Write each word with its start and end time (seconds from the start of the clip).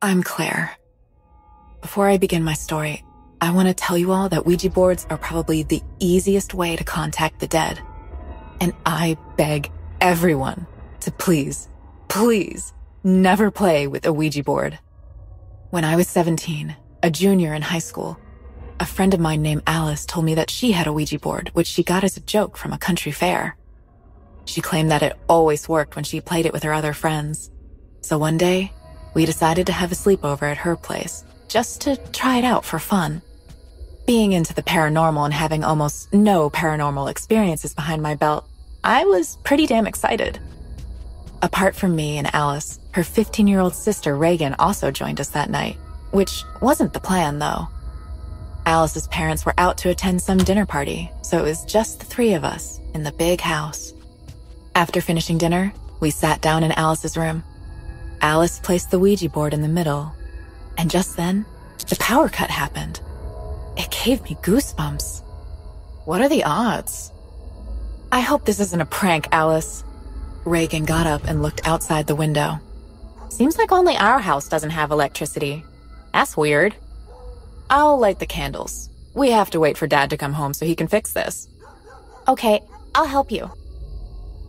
I'm 0.00 0.22
Claire. 0.22 0.78
Before 1.82 2.08
I 2.08 2.18
begin 2.18 2.44
my 2.44 2.52
story, 2.52 3.04
I 3.40 3.50
want 3.50 3.66
to 3.66 3.74
tell 3.74 3.98
you 3.98 4.12
all 4.12 4.28
that 4.28 4.46
Ouija 4.46 4.70
boards 4.70 5.04
are 5.10 5.18
probably 5.18 5.64
the 5.64 5.82
easiest 5.98 6.54
way 6.54 6.76
to 6.76 6.84
contact 6.84 7.40
the 7.40 7.48
dead. 7.48 7.82
And 8.60 8.74
I 8.86 9.16
beg 9.36 9.72
everyone 10.00 10.68
to 11.00 11.10
please, 11.10 11.68
please 12.06 12.72
never 13.02 13.50
play 13.50 13.88
with 13.88 14.06
a 14.06 14.12
Ouija 14.12 14.44
board. 14.44 14.78
When 15.70 15.84
I 15.84 15.96
was 15.96 16.06
17, 16.06 16.76
a 17.02 17.10
junior 17.10 17.52
in 17.52 17.62
high 17.62 17.80
school, 17.80 18.20
a 18.78 18.86
friend 18.86 19.14
of 19.14 19.18
mine 19.18 19.42
named 19.42 19.64
Alice 19.66 20.06
told 20.06 20.26
me 20.26 20.36
that 20.36 20.48
she 20.48 20.70
had 20.70 20.86
a 20.86 20.92
Ouija 20.92 21.18
board, 21.18 21.50
which 21.54 21.66
she 21.66 21.82
got 21.82 22.04
as 22.04 22.16
a 22.16 22.20
joke 22.20 22.56
from 22.56 22.72
a 22.72 22.78
country 22.78 23.10
fair. 23.10 23.56
She 24.44 24.60
claimed 24.60 24.92
that 24.92 25.02
it 25.02 25.18
always 25.28 25.68
worked 25.68 25.96
when 25.96 26.04
she 26.04 26.20
played 26.20 26.46
it 26.46 26.52
with 26.52 26.62
her 26.62 26.72
other 26.72 26.92
friends. 26.92 27.50
So 28.00 28.16
one 28.16 28.38
day, 28.38 28.72
we 29.18 29.26
decided 29.26 29.66
to 29.66 29.72
have 29.72 29.90
a 29.90 29.96
sleepover 29.96 30.48
at 30.48 30.58
her 30.58 30.76
place, 30.76 31.24
just 31.48 31.80
to 31.80 31.96
try 32.12 32.36
it 32.36 32.44
out 32.44 32.64
for 32.64 32.78
fun. 32.78 33.20
Being 34.06 34.30
into 34.30 34.54
the 34.54 34.62
paranormal 34.62 35.24
and 35.24 35.34
having 35.34 35.64
almost 35.64 36.14
no 36.14 36.48
paranormal 36.50 37.10
experiences 37.10 37.74
behind 37.74 38.00
my 38.00 38.14
belt, 38.14 38.48
I 38.84 39.06
was 39.06 39.38
pretty 39.42 39.66
damn 39.66 39.88
excited. 39.88 40.38
Apart 41.42 41.74
from 41.74 41.96
me 41.96 42.18
and 42.18 42.32
Alice, 42.32 42.78
her 42.92 43.02
15 43.02 43.48
year 43.48 43.58
old 43.58 43.74
sister 43.74 44.16
Reagan 44.16 44.54
also 44.60 44.92
joined 44.92 45.20
us 45.20 45.30
that 45.30 45.50
night, 45.50 45.78
which 46.12 46.44
wasn't 46.62 46.92
the 46.92 47.00
plan 47.00 47.40
though. 47.40 47.66
Alice's 48.66 49.08
parents 49.08 49.44
were 49.44 49.58
out 49.58 49.78
to 49.78 49.90
attend 49.90 50.22
some 50.22 50.38
dinner 50.38 50.64
party, 50.64 51.10
so 51.22 51.40
it 51.40 51.42
was 51.42 51.64
just 51.64 51.98
the 51.98 52.06
three 52.06 52.34
of 52.34 52.44
us 52.44 52.78
in 52.94 53.02
the 53.02 53.10
big 53.10 53.40
house. 53.40 53.92
After 54.76 55.00
finishing 55.00 55.38
dinner, 55.38 55.72
we 55.98 56.10
sat 56.10 56.40
down 56.40 56.62
in 56.62 56.70
Alice's 56.70 57.16
room. 57.16 57.42
Alice 58.20 58.58
placed 58.58 58.90
the 58.90 58.98
Ouija 58.98 59.28
board 59.28 59.54
in 59.54 59.62
the 59.62 59.68
middle, 59.68 60.12
and 60.76 60.90
just 60.90 61.16
then, 61.16 61.46
the 61.88 61.96
power 61.96 62.28
cut 62.28 62.50
happened. 62.50 63.00
It 63.76 63.90
gave 63.90 64.22
me 64.22 64.36
goosebumps. 64.42 65.22
What 66.04 66.20
are 66.20 66.28
the 66.28 66.44
odds? 66.44 67.12
I 68.10 68.20
hope 68.20 68.44
this 68.44 68.60
isn't 68.60 68.80
a 68.80 68.86
prank, 68.86 69.28
Alice. 69.32 69.84
Reagan 70.44 70.84
got 70.84 71.06
up 71.06 71.24
and 71.24 71.42
looked 71.42 71.66
outside 71.66 72.06
the 72.06 72.16
window. 72.16 72.58
Seems 73.28 73.58
like 73.58 73.70
only 73.70 73.96
our 73.96 74.18
house 74.18 74.48
doesn't 74.48 74.70
have 74.70 74.90
electricity. 74.90 75.64
That's 76.12 76.36
weird. 76.36 76.74
I'll 77.70 77.98
light 77.98 78.18
the 78.18 78.26
candles. 78.26 78.88
We 79.14 79.30
have 79.30 79.50
to 79.50 79.60
wait 79.60 79.76
for 79.76 79.86
Dad 79.86 80.10
to 80.10 80.16
come 80.16 80.32
home 80.32 80.54
so 80.54 80.64
he 80.64 80.74
can 80.74 80.88
fix 80.88 81.12
this. 81.12 81.48
Okay, 82.26 82.62
I'll 82.94 83.06
help 83.06 83.30
you. 83.30 83.50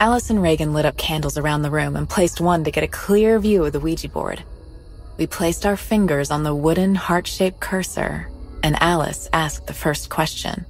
Alice 0.02 0.30
and 0.30 0.42
Reagan 0.42 0.72
lit 0.72 0.86
up 0.86 0.96
candles 0.96 1.38
around 1.38 1.62
the 1.62 1.72
room 1.72 1.98
and 1.98 2.08
placed 2.08 2.40
one 2.40 2.64
to 2.64 2.72
get 2.72 2.86
a 2.86 2.88
clear 2.88 3.38
view 3.38 3.66
of 3.66 3.74
the 3.74 3.82
Ouija 3.82 4.08
board. 4.08 4.42
We 5.18 5.28
placed 5.28 5.66
our 5.66 5.76
fingers 5.76 6.32
on 6.32 6.44
the 6.44 6.56
wooden 6.56 6.96
heart-shaped 6.96 7.60
cursor, 7.60 8.30
and 8.64 8.82
Alice 8.82 9.28
asked 9.34 9.68
the 9.68 9.74
first 9.74 10.10
question. 10.10 10.66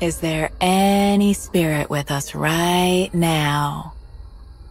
Is 0.00 0.18
there 0.18 0.50
any 0.60 1.32
spirit 1.32 1.90
with 1.90 2.10
us 2.10 2.34
right 2.34 3.08
now? 3.12 3.92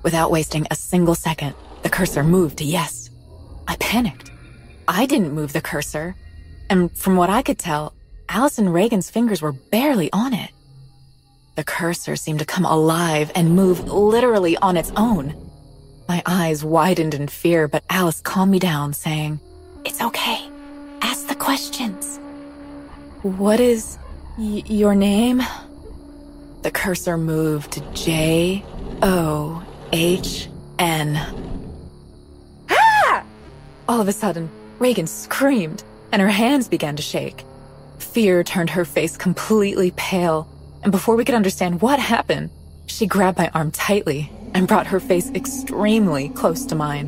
Without 0.04 0.30
wasting 0.30 0.68
a 0.70 0.76
single 0.76 1.16
second, 1.16 1.56
the 1.84 1.90
cursor 1.90 2.26
moved 2.26 2.58
to 2.58 2.66
yes. 2.66 3.10
I 3.66 3.78
panicked. 3.78 4.30
I 4.90 5.06
didn't 5.06 5.32
move 5.34 5.54
the 5.54 5.62
cursor. 5.62 6.16
And 6.70 6.92
from 6.98 7.16
what 7.16 7.30
I 7.30 7.44
could 7.44 7.60
tell, 7.60 7.94
Alice 8.28 8.60
and 8.60 8.74
Reagan's 8.74 9.10
fingers 9.10 9.42
were 9.42 9.54
barely 9.54 10.12
on 10.12 10.34
it. 10.34 10.52
The 11.56 11.64
cursor 11.64 12.16
seemed 12.16 12.40
to 12.40 12.46
come 12.46 12.66
alive 12.66 13.32
and 13.36 13.56
move 13.56 13.92
literally 13.92 14.58
on 14.58 14.78
its 14.78 14.92
own. 14.96 15.36
My 16.08 16.22
eyes 16.26 16.64
widened 16.64 17.14
in 17.14 17.28
fear, 17.28 17.68
but 17.68 17.84
Alice 17.90 18.22
calmed 18.22 18.52
me 18.52 18.60
down, 18.60 18.94
saying, 18.94 19.40
It's 19.86 20.02
okay. 20.02 20.40
Ask 21.02 21.28
the 21.28 21.36
questions. 21.36 22.18
What 23.22 23.60
is 23.60 23.98
y- 24.38 24.64
your 24.66 24.96
name? 24.96 25.42
The 26.64 26.72
cursor 26.72 27.18
moved 27.18 27.74
to 27.74 27.82
J 27.94 28.64
O 29.02 29.64
H 29.92 30.48
N. 30.80 31.20
Ah! 32.70 33.24
All 33.88 34.00
of 34.00 34.08
a 34.08 34.14
sudden, 34.14 34.50
Reagan 34.80 35.08
screamed, 35.08 35.84
and 36.12 36.22
her 36.22 36.30
hands 36.30 36.68
began 36.68 36.96
to 36.96 37.02
shake. 37.02 37.44
Fear 38.00 38.44
turned 38.44 38.70
her 38.72 38.86
face 38.86 39.18
completely 39.18 39.92
pale, 39.96 40.48
and 40.84 40.92
before 40.92 41.16
we 41.16 41.26
could 41.26 41.36
understand 41.36 41.82
what 41.82 42.00
happened, 42.00 42.50
she 42.88 43.06
grabbed 43.06 43.38
my 43.38 43.50
arm 43.54 43.72
tightly 43.72 44.32
and 44.54 44.68
brought 44.68 44.88
her 44.88 45.00
face 45.00 45.30
extremely 45.32 46.30
close 46.30 46.66
to 46.66 46.76
mine. 46.76 47.08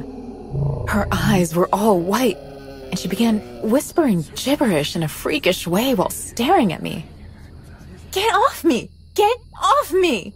Her 0.88 1.08
eyes 1.12 1.56
were 1.56 1.70
all 1.74 2.00
white, 2.00 2.38
and 2.38 2.98
she 2.98 3.08
began 3.08 3.40
whispering 3.62 4.26
gibberish 4.36 4.96
in 4.96 5.04
a 5.04 5.08
freakish 5.08 5.66
way 5.66 5.96
while 5.96 6.10
staring 6.10 6.72
at 6.72 6.84
me. 6.84 7.06
Get 8.12 8.34
off 8.34 8.64
me! 8.64 8.90
Get 9.16 9.38
off 9.62 9.92
me! 9.92 10.34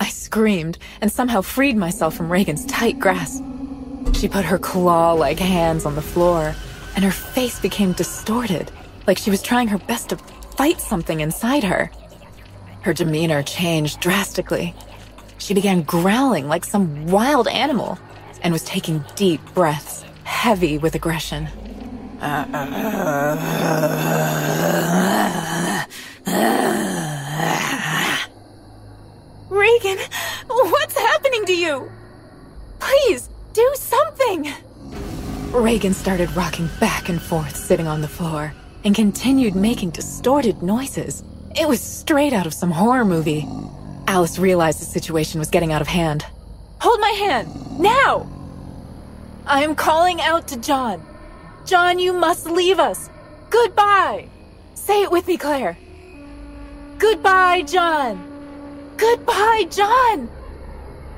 I 0.00 0.08
screamed 0.08 0.78
and 1.00 1.12
somehow 1.12 1.42
freed 1.42 1.76
myself 1.76 2.16
from 2.16 2.32
Reagan's 2.32 2.64
tight 2.66 2.98
grasp. 2.98 3.44
She 4.14 4.28
put 4.28 4.44
her 4.44 4.58
claw 4.58 5.12
like 5.12 5.38
hands 5.38 5.86
on 5.86 5.94
the 5.94 6.02
floor, 6.02 6.54
and 6.96 7.04
her 7.04 7.10
face 7.10 7.60
became 7.60 7.92
distorted, 7.92 8.72
like 9.06 9.18
she 9.18 9.30
was 9.30 9.42
trying 9.42 9.68
her 9.68 9.78
best 9.78 10.08
to 10.08 10.16
fight 10.16 10.80
something 10.80 11.20
inside 11.20 11.64
her. 11.64 11.90
Her 12.82 12.94
demeanor 12.94 13.42
changed 13.42 14.00
drastically. 14.00 14.74
She 15.38 15.54
began 15.54 15.82
growling 15.82 16.48
like 16.48 16.64
some 16.64 17.06
wild 17.06 17.46
animal 17.48 17.98
and 18.42 18.52
was 18.52 18.64
taking 18.64 19.04
deep 19.16 19.40
breaths, 19.54 20.04
heavy 20.24 20.78
with 20.78 20.94
aggression. 20.94 21.48
Reagan, 29.50 29.98
what's 30.48 30.96
happening 30.96 31.44
to 31.46 31.54
you? 31.54 31.90
Please, 32.78 33.28
do 33.52 33.70
something! 33.74 34.52
Reagan 35.52 35.92
started 35.92 36.34
rocking 36.36 36.70
back 36.80 37.08
and 37.08 37.20
forth, 37.20 37.56
sitting 37.56 37.86
on 37.86 38.00
the 38.00 38.08
floor, 38.08 38.54
and 38.84 38.94
continued 38.94 39.54
making 39.54 39.90
distorted 39.90 40.62
noises. 40.62 41.24
It 41.58 41.66
was 41.66 41.80
straight 41.80 42.32
out 42.32 42.46
of 42.46 42.54
some 42.54 42.70
horror 42.70 43.04
movie. 43.04 43.46
Alice 44.06 44.38
realized 44.38 44.80
the 44.80 44.84
situation 44.84 45.38
was 45.38 45.50
getting 45.50 45.72
out 45.72 45.82
of 45.82 45.88
hand. 45.88 46.24
Hold 46.80 47.00
my 47.00 47.10
hand, 47.10 47.78
now! 47.80 48.28
I 49.46 49.64
am 49.64 49.74
calling 49.74 50.20
out 50.20 50.46
to 50.48 50.56
John. 50.56 51.02
John, 51.66 51.98
you 51.98 52.12
must 52.12 52.46
leave 52.46 52.78
us. 52.78 53.10
Goodbye! 53.50 54.28
Say 54.74 55.02
it 55.02 55.10
with 55.10 55.26
me, 55.26 55.36
Claire. 55.36 55.76
Goodbye, 56.98 57.62
John! 57.62 58.24
Goodbye, 58.96 59.66
John! 59.70 60.30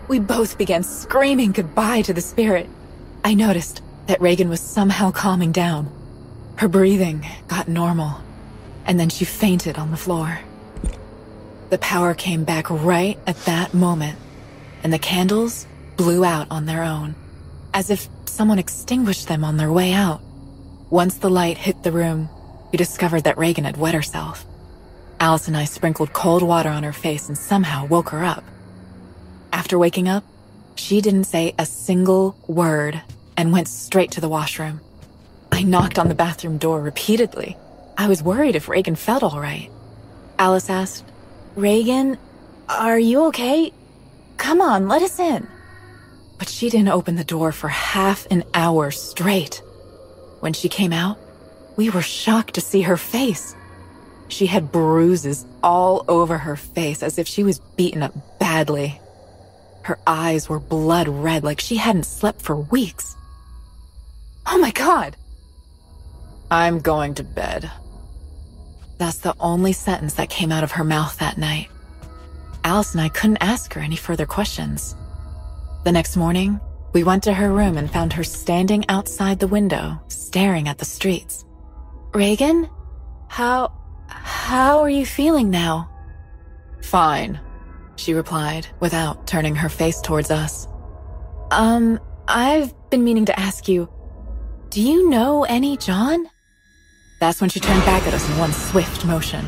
We 0.08 0.18
both 0.18 0.56
began 0.56 0.82
screaming 0.82 1.52
goodbye 1.52 2.02
to 2.02 2.12
the 2.12 2.20
spirit. 2.20 2.68
I 3.22 3.34
noticed 3.34 3.82
that 4.06 4.20
Reagan 4.20 4.48
was 4.48 4.60
somehow 4.60 5.10
calming 5.10 5.52
down. 5.52 5.90
Her 6.56 6.68
breathing 6.68 7.26
got 7.48 7.68
normal, 7.68 8.20
and 8.86 8.98
then 8.98 9.08
she 9.08 9.24
fainted 9.24 9.78
on 9.78 9.90
the 9.90 9.96
floor. 9.96 10.40
The 11.70 11.78
power 11.78 12.14
came 12.14 12.44
back 12.44 12.68
right 12.68 13.18
at 13.26 13.36
that 13.44 13.72
moment, 13.72 14.18
and 14.82 14.92
the 14.92 14.98
candles 14.98 15.66
blew 15.96 16.24
out 16.24 16.46
on 16.50 16.66
their 16.66 16.82
own, 16.82 17.14
as 17.72 17.90
if 17.90 18.08
someone 18.26 18.58
extinguished 18.58 19.28
them 19.28 19.44
on 19.44 19.56
their 19.56 19.72
way 19.72 19.92
out. 19.92 20.20
Once 20.90 21.16
the 21.18 21.30
light 21.30 21.56
hit 21.58 21.82
the 21.82 21.92
room, 21.92 22.28
we 22.70 22.76
discovered 22.76 23.24
that 23.24 23.38
Reagan 23.38 23.64
had 23.64 23.76
wet 23.76 23.94
herself. 23.94 24.44
Alice 25.20 25.46
and 25.46 25.56
I 25.56 25.64
sprinkled 25.64 26.12
cold 26.12 26.42
water 26.42 26.68
on 26.68 26.82
her 26.82 26.92
face 26.92 27.28
and 27.28 27.38
somehow 27.38 27.86
woke 27.86 28.08
her 28.10 28.24
up. 28.24 28.44
After 29.52 29.78
waking 29.78 30.08
up, 30.08 30.24
she 30.74 31.00
didn't 31.00 31.24
say 31.24 31.54
a 31.58 31.66
single 31.66 32.36
word 32.46 33.00
and 33.36 33.52
went 33.52 33.68
straight 33.68 34.10
to 34.12 34.20
the 34.20 34.28
washroom. 34.28 34.80
I 35.52 35.62
knocked 35.62 35.98
on 35.98 36.08
the 36.08 36.14
bathroom 36.14 36.58
door 36.58 36.80
repeatedly. 36.80 37.56
I 37.96 38.08
was 38.08 38.22
worried 38.22 38.56
if 38.56 38.68
Reagan 38.68 38.96
felt 38.96 39.22
all 39.22 39.40
right. 39.40 39.70
Alice 40.38 40.70
asked, 40.70 41.04
Reagan, 41.54 42.18
are 42.68 42.98
you 42.98 43.24
okay? 43.26 43.72
Come 44.38 44.60
on, 44.60 44.88
let 44.88 45.02
us 45.02 45.18
in. 45.18 45.46
But 46.38 46.48
she 46.48 46.70
didn't 46.70 46.88
open 46.88 47.16
the 47.16 47.24
door 47.24 47.52
for 47.52 47.68
half 47.68 48.26
an 48.30 48.44
hour 48.54 48.90
straight. 48.90 49.62
When 50.40 50.52
she 50.52 50.68
came 50.68 50.92
out, 50.92 51.18
we 51.76 51.90
were 51.90 52.02
shocked 52.02 52.54
to 52.54 52.60
see 52.60 52.82
her 52.82 52.96
face. 52.96 53.54
She 54.28 54.46
had 54.46 54.72
bruises 54.72 55.44
all 55.62 56.04
over 56.08 56.38
her 56.38 56.56
face 56.56 57.02
as 57.02 57.18
if 57.18 57.28
she 57.28 57.44
was 57.44 57.60
beaten 57.76 58.02
up 58.02 58.38
badly. 58.38 58.98
Her 59.82 59.98
eyes 60.06 60.48
were 60.48 60.58
blood 60.58 61.08
red 61.08 61.44
like 61.44 61.60
she 61.60 61.76
hadn't 61.76 62.04
slept 62.04 62.40
for 62.40 62.56
weeks. 62.56 63.16
Oh 64.46 64.58
my 64.58 64.70
god! 64.70 65.16
I'm 66.50 66.80
going 66.80 67.14
to 67.14 67.24
bed. 67.24 67.70
That's 68.98 69.18
the 69.18 69.34
only 69.40 69.72
sentence 69.72 70.14
that 70.14 70.30
came 70.30 70.52
out 70.52 70.64
of 70.64 70.72
her 70.72 70.84
mouth 70.84 71.18
that 71.18 71.38
night. 71.38 71.68
Alice 72.64 72.92
and 72.92 73.00
I 73.00 73.08
couldn't 73.08 73.38
ask 73.42 73.72
her 73.74 73.80
any 73.80 73.96
further 73.96 74.26
questions. 74.26 74.94
The 75.84 75.92
next 75.92 76.16
morning, 76.16 76.60
We 76.92 77.04
went 77.04 77.22
to 77.22 77.32
her 77.32 77.50
room 77.50 77.78
and 77.78 77.90
found 77.90 78.12
her 78.12 78.24
standing 78.24 78.84
outside 78.90 79.38
the 79.38 79.46
window, 79.48 79.98
staring 80.08 80.68
at 80.68 80.76
the 80.76 80.84
streets. 80.84 81.44
Reagan? 82.12 82.68
How. 83.28 83.72
how 84.08 84.80
are 84.80 84.90
you 84.90 85.06
feeling 85.06 85.50
now? 85.50 85.88
Fine, 86.82 87.40
she 87.96 88.12
replied, 88.12 88.66
without 88.80 89.26
turning 89.26 89.54
her 89.54 89.70
face 89.70 90.02
towards 90.02 90.30
us. 90.30 90.68
Um, 91.50 91.98
I've 92.28 92.74
been 92.90 93.04
meaning 93.04 93.24
to 93.26 93.40
ask 93.40 93.68
you, 93.68 93.88
do 94.68 94.82
you 94.82 95.08
know 95.08 95.44
any 95.44 95.78
John? 95.78 96.28
That's 97.22 97.40
when 97.40 97.50
she 97.50 97.60
turned 97.60 97.84
back 97.84 98.04
at 98.08 98.14
us 98.14 98.28
in 98.28 98.36
one 98.36 98.52
swift 98.52 99.06
motion. 99.06 99.44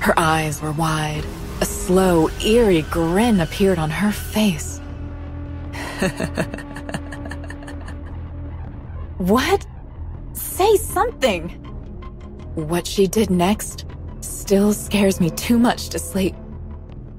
Her 0.00 0.12
eyes 0.18 0.60
were 0.60 0.72
wide. 0.72 1.24
A 1.62 1.64
slow, 1.64 2.28
eerie 2.44 2.82
grin 2.82 3.40
appeared 3.40 3.78
on 3.78 3.88
her 3.88 4.12
face. 4.12 4.78
what? 9.16 9.66
Say 10.34 10.76
something! 10.76 11.48
What 12.56 12.86
she 12.86 13.06
did 13.06 13.30
next 13.30 13.86
still 14.20 14.74
scares 14.74 15.18
me 15.18 15.30
too 15.30 15.58
much 15.58 15.88
to 15.88 15.98
sleep. 15.98 16.34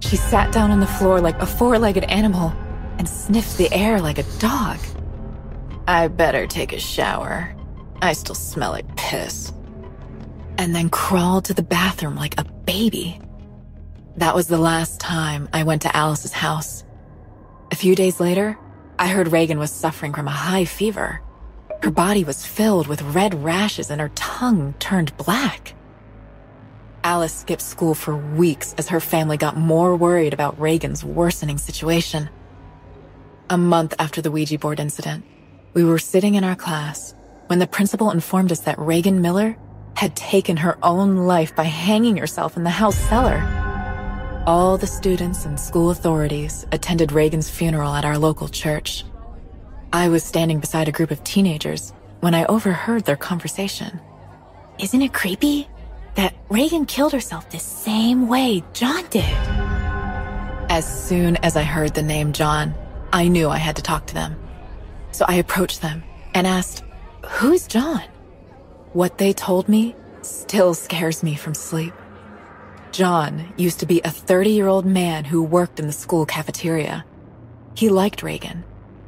She 0.01 0.17
sat 0.17 0.53
down 0.53 0.69
on 0.69 0.81
the 0.81 0.85
floor 0.85 1.19
like 1.19 1.41
a 1.41 1.47
four-legged 1.47 2.03
animal 2.03 2.53
and 2.99 3.09
sniffed 3.09 3.57
the 3.57 3.73
air 3.73 3.99
like 3.99 4.19
a 4.19 4.37
dog. 4.37 4.77
I 5.87 6.09
better 6.09 6.45
take 6.45 6.73
a 6.73 6.79
shower. 6.79 7.55
I 8.03 8.13
still 8.13 8.35
smell 8.35 8.69
like 8.69 8.95
piss. 8.95 9.51
And 10.57 10.73
then 10.73 10.89
crawled 10.89 11.45
to 11.45 11.53
the 11.53 11.63
bathroom 11.63 12.15
like 12.15 12.39
a 12.39 12.43
baby. 12.43 13.19
That 14.17 14.35
was 14.35 14.47
the 14.47 14.57
last 14.57 14.99
time 14.99 15.49
I 15.51 15.63
went 15.63 15.81
to 15.83 15.95
Alice's 15.95 16.31
house. 16.31 16.83
A 17.71 17.75
few 17.75 17.95
days 17.95 18.19
later, 18.19 18.57
I 18.97 19.09
heard 19.09 19.27
Reagan 19.27 19.59
was 19.59 19.71
suffering 19.71 20.13
from 20.13 20.27
a 20.27 20.31
high 20.31 20.65
fever. 20.65 21.21
Her 21.83 21.91
body 21.91 22.23
was 22.23 22.45
filled 22.45 22.87
with 22.87 23.01
red 23.01 23.43
rashes 23.43 23.91
and 23.91 23.99
her 23.99 24.11
tongue 24.15 24.73
turned 24.79 25.15
black. 25.17 25.73
Alice 27.03 27.33
skipped 27.33 27.61
school 27.61 27.93
for 27.93 28.15
weeks 28.15 28.73
as 28.77 28.87
her 28.89 28.99
family 28.99 29.37
got 29.37 29.57
more 29.57 29.95
worried 29.95 30.33
about 30.33 30.59
Reagan's 30.59 31.03
worsening 31.03 31.57
situation. 31.57 32.29
A 33.49 33.57
month 33.57 33.93
after 33.99 34.21
the 34.21 34.31
Ouija 34.31 34.57
board 34.57 34.79
incident, 34.79 35.23
we 35.73 35.83
were 35.83 35.99
sitting 35.99 36.33
in 36.35 36.43
our 36.43 36.55
class 36.55 37.13
when 37.47 37.59
the 37.59 37.67
principal 37.67 38.09
informed 38.09 38.51
us 38.51 38.61
that 38.61 38.79
Reagan 38.79 39.21
Miller 39.21 39.57
had 39.95 40.15
taken 40.15 40.57
her 40.57 40.77
own 40.83 41.15
life 41.15 41.55
by 41.55 41.63
hanging 41.63 42.17
herself 42.17 42.57
in 42.57 42.63
the 42.63 42.69
house 42.69 42.97
cellar. 42.97 43.41
All 44.45 44.77
the 44.77 44.87
students 44.87 45.45
and 45.45 45.59
school 45.59 45.89
authorities 45.89 46.65
attended 46.71 47.11
Reagan's 47.11 47.49
funeral 47.49 47.93
at 47.93 48.05
our 48.05 48.17
local 48.17 48.47
church. 48.47 49.03
I 49.91 50.09
was 50.09 50.23
standing 50.23 50.59
beside 50.59 50.87
a 50.87 50.91
group 50.91 51.11
of 51.11 51.23
teenagers 51.23 51.93
when 52.19 52.35
I 52.35 52.45
overheard 52.45 53.05
their 53.05 53.15
conversation. 53.15 53.99
Isn't 54.77 55.01
it 55.01 55.13
creepy? 55.13 55.67
That 56.15 56.35
Reagan 56.49 56.85
killed 56.85 57.13
herself 57.13 57.49
the 57.49 57.59
same 57.59 58.27
way 58.27 58.63
John 58.73 59.05
did. 59.09 59.23
As 60.69 60.85
soon 60.85 61.37
as 61.37 61.55
I 61.55 61.63
heard 61.63 61.93
the 61.93 62.03
name 62.03 62.33
John, 62.33 62.73
I 63.11 63.27
knew 63.27 63.49
I 63.49 63.57
had 63.57 63.77
to 63.77 63.81
talk 63.81 64.07
to 64.07 64.13
them. 64.13 64.35
So 65.11 65.25
I 65.27 65.35
approached 65.35 65.81
them 65.81 66.03
and 66.33 66.45
asked, 66.45 66.83
Who's 67.25 67.67
John? 67.67 68.03
What 68.95 69.17
they 69.17 69.33
told 69.33 69.67
me 69.67 69.93
still 70.21 70.73
scares 70.73 71.21
me 71.21 71.35
from 71.35 71.53
sleep. 71.53 71.93
John 72.93 73.53
used 73.57 73.81
to 73.81 73.85
be 73.85 73.99
a 73.99 74.09
30 74.09 74.51
year 74.51 74.67
old 74.67 74.85
man 74.85 75.25
who 75.25 75.43
worked 75.43 75.81
in 75.81 75.87
the 75.87 75.91
school 75.91 76.25
cafeteria. 76.25 77.03
He 77.73 77.89
liked 77.89 78.23
Reagan, 78.23 78.63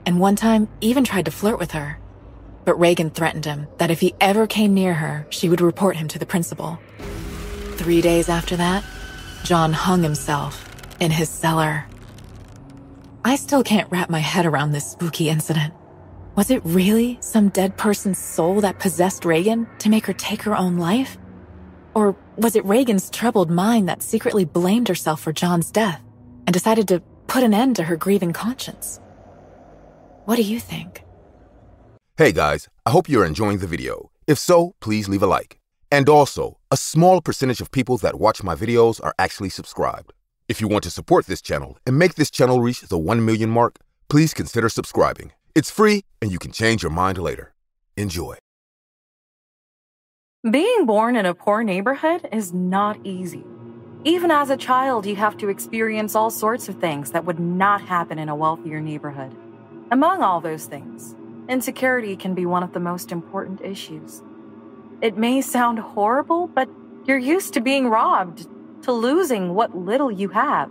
and 0.06 0.20
one 0.20 0.36
time 0.36 0.68
even 0.82 1.06
tried 1.06 1.24
to 1.24 1.32
flirt 1.32 1.58
with 1.58 1.72
her. 1.72 2.00
But 2.66 2.78
Reagan 2.78 3.12
threatened 3.12 3.46
him 3.46 3.68
that 3.78 3.90
if 3.90 4.02
he 4.02 4.14
ever 4.20 4.46
came 4.46 4.74
near 4.74 4.96
her, 4.96 5.26
she 5.30 5.48
would 5.48 5.62
report 5.62 5.96
him 5.96 6.10
to 6.10 6.20
the 6.20 6.26
principal. 6.26 6.80
Three 7.78 8.02
days 8.02 8.28
after 8.28 8.58
that, 8.58 8.84
John 9.46 9.72
hung 9.72 10.04
himself 10.04 10.66
in 11.00 11.12
his 11.12 11.30
cellar. 11.30 11.86
I 13.24 13.38
still 13.38 13.64
can't 13.64 13.90
wrap 13.90 14.10
my 14.10 14.20
head 14.20 14.46
around 14.46 14.74
this 14.74 14.92
spooky 14.92 15.30
incident. 15.30 15.74
Was 16.38 16.52
it 16.52 16.62
really 16.66 17.18
some 17.20 17.50
dead 17.50 17.78
person's 17.78 18.20
soul 18.20 18.62
that 18.62 18.78
possessed 18.78 19.26
Reagan 19.26 19.68
to 19.80 19.90
make 19.90 20.06
her 20.06 20.14
take 20.14 20.44
her 20.44 20.56
own 20.56 20.78
life? 20.78 21.18
Or 21.96 22.16
was 22.36 22.56
it 22.56 22.64
Reagan's 22.64 23.10
troubled 23.10 23.50
mind 23.50 23.90
that 23.90 24.04
secretly 24.04 24.46
blamed 24.46 24.88
herself 24.88 25.20
for 25.20 25.34
John's 25.34 25.72
death 25.72 26.00
and 26.46 26.54
decided 26.54 26.88
to 26.90 27.00
put 27.26 27.42
an 27.42 27.56
end 27.56 27.76
to 27.78 27.84
her 27.86 27.96
grieving 27.96 28.34
conscience? 28.34 29.00
What 30.26 30.36
do 30.36 30.44
you 30.44 30.60
think? 30.60 31.04
Hey 32.18 32.32
guys, 32.34 32.70
I 32.86 32.92
hope 32.92 33.10
you're 33.10 33.26
enjoying 33.26 33.58
the 33.58 33.66
video. 33.66 34.12
If 34.28 34.38
so, 34.38 34.76
please 34.80 35.10
leave 35.10 35.24
a 35.24 35.28
like. 35.28 35.58
And 35.92 36.08
also, 36.08 36.60
a 36.70 36.78
small 36.78 37.20
percentage 37.20 37.62
of 37.62 37.72
people 37.72 37.98
that 37.98 38.20
watch 38.20 38.44
my 38.44 38.54
videos 38.54 39.04
are 39.04 39.16
actually 39.18 39.50
subscribed. 39.50 40.14
If 40.48 40.62
you 40.62 40.68
want 40.68 40.84
to 40.84 40.92
support 40.92 41.26
this 41.26 41.42
channel 41.42 41.80
and 41.88 41.98
make 41.98 42.14
this 42.14 42.30
channel 42.30 42.62
reach 42.62 42.82
the 42.82 43.00
1 43.00 43.26
million 43.26 43.50
mark, 43.50 43.80
please 44.08 44.36
consider 44.36 44.70
subscribing. 44.70 45.32
It's 45.58 45.72
free 45.72 46.04
and 46.22 46.32
you 46.32 46.38
can 46.38 46.52
change 46.52 46.84
your 46.84 46.92
mind 46.92 47.18
later. 47.18 47.52
Enjoy. 47.96 48.38
Being 50.48 50.86
born 50.86 51.16
in 51.16 51.26
a 51.26 51.34
poor 51.34 51.64
neighborhood 51.64 52.30
is 52.32 52.54
not 52.54 53.00
easy. 53.04 53.44
Even 54.04 54.30
as 54.30 54.52
a 54.52 54.56
child, 54.56 55.08
you 55.08 55.16
have 55.16 55.36
to 55.38 55.50
experience 55.50 56.14
all 56.14 56.30
sorts 56.30 56.70
of 56.70 56.80
things 56.80 57.10
that 57.10 57.26
would 57.26 57.40
not 57.40 57.82
happen 57.82 58.20
in 58.20 58.30
a 58.30 58.36
wealthier 58.36 58.80
neighborhood. 58.80 59.36
Among 59.90 60.22
all 60.22 60.42
those 60.42 60.66
things, 60.68 61.16
Insecurity 61.50 62.16
can 62.16 62.36
be 62.36 62.46
one 62.46 62.62
of 62.62 62.74
the 62.74 62.80
most 62.80 63.12
important 63.12 63.60
issues. 63.62 64.22
It 65.02 65.18
may 65.18 65.42
sound 65.42 65.80
horrible, 65.80 66.46
but 66.46 66.70
you're 67.06 67.18
used 67.18 67.56
to 67.56 67.62
being 67.62 67.88
robbed, 67.88 68.48
to 68.84 68.92
losing 68.92 69.56
what 69.56 69.76
little 69.76 70.12
you 70.12 70.30
have. 70.30 70.70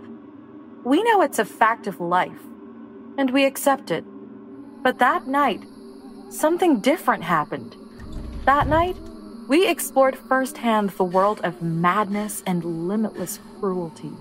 We 0.85 1.03
know 1.03 1.21
it's 1.21 1.39
a 1.39 1.45
fact 1.45 1.87
of 1.87 1.99
life, 1.99 2.39
and 3.17 3.31
we 3.31 3.43
accept 3.43 3.91
it. 3.91 4.05
But 4.87 4.99
that 4.99 5.27
night, 5.27 5.63
something 6.29 6.79
different 6.79 7.21
happened. 7.21 7.75
That 8.45 8.67
night, 8.67 8.95
we 9.49 9.67
explored 9.67 10.15
firsthand 10.15 10.91
the 10.91 11.03
world 11.03 11.41
of 11.43 11.61
madness 11.61 12.41
and 12.47 12.87
limitless 12.87 13.41
cruelty. 13.59 14.13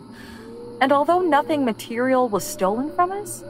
And 0.80 0.90
although 0.90 1.20
nothing 1.20 1.64
material 1.64 2.28
was 2.28 2.42
stolen 2.42 2.90
from 2.96 3.12
us, 3.12 3.44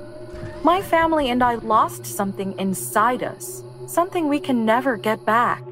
my 0.62 0.82
family 0.82 1.30
and 1.30 1.42
I 1.42 1.54
lost 1.54 2.04
something 2.04 2.54
inside 2.58 3.22
us, 3.22 3.62
something 3.86 4.28
we 4.28 4.38
can 4.38 4.66
never 4.66 4.98
get 4.98 5.24
back. 5.24 5.64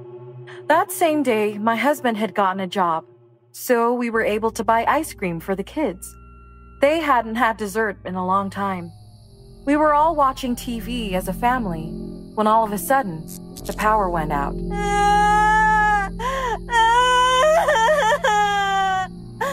That 0.69 0.91
same 0.91 1.23
day, 1.23 1.59
my 1.59 1.77
husband 1.77 2.17
had 2.17 2.35
gotten 2.35 2.61
a 2.61 2.67
job, 2.67 3.05
so 3.53 3.93
we 3.93 4.09
were 4.09 4.25
able 4.25 4.51
to 4.53 4.65
buy 4.65 4.87
ice 4.87 5.13
cream 5.13 5.41
for 5.41 5.55
the 5.55 5.63
kids. 5.63 6.17
They 6.81 7.01
hadn't 7.01 7.35
had 7.35 7.59
dessert 7.59 7.99
in 8.07 8.15
a 8.15 8.27
long 8.27 8.49
time. 8.49 8.93
We 9.65 9.77
were 9.77 9.95
all 9.95 10.15
watching 10.15 10.55
TV 10.55 11.13
as 11.13 11.27
a 11.29 11.33
family 11.33 11.85
when 12.35 12.47
all 12.47 12.65
of 12.65 12.73
a 12.73 12.79
sudden, 12.79 13.25
the 13.65 13.73
power 13.73 14.11
went 14.11 14.31
out. 14.31 14.55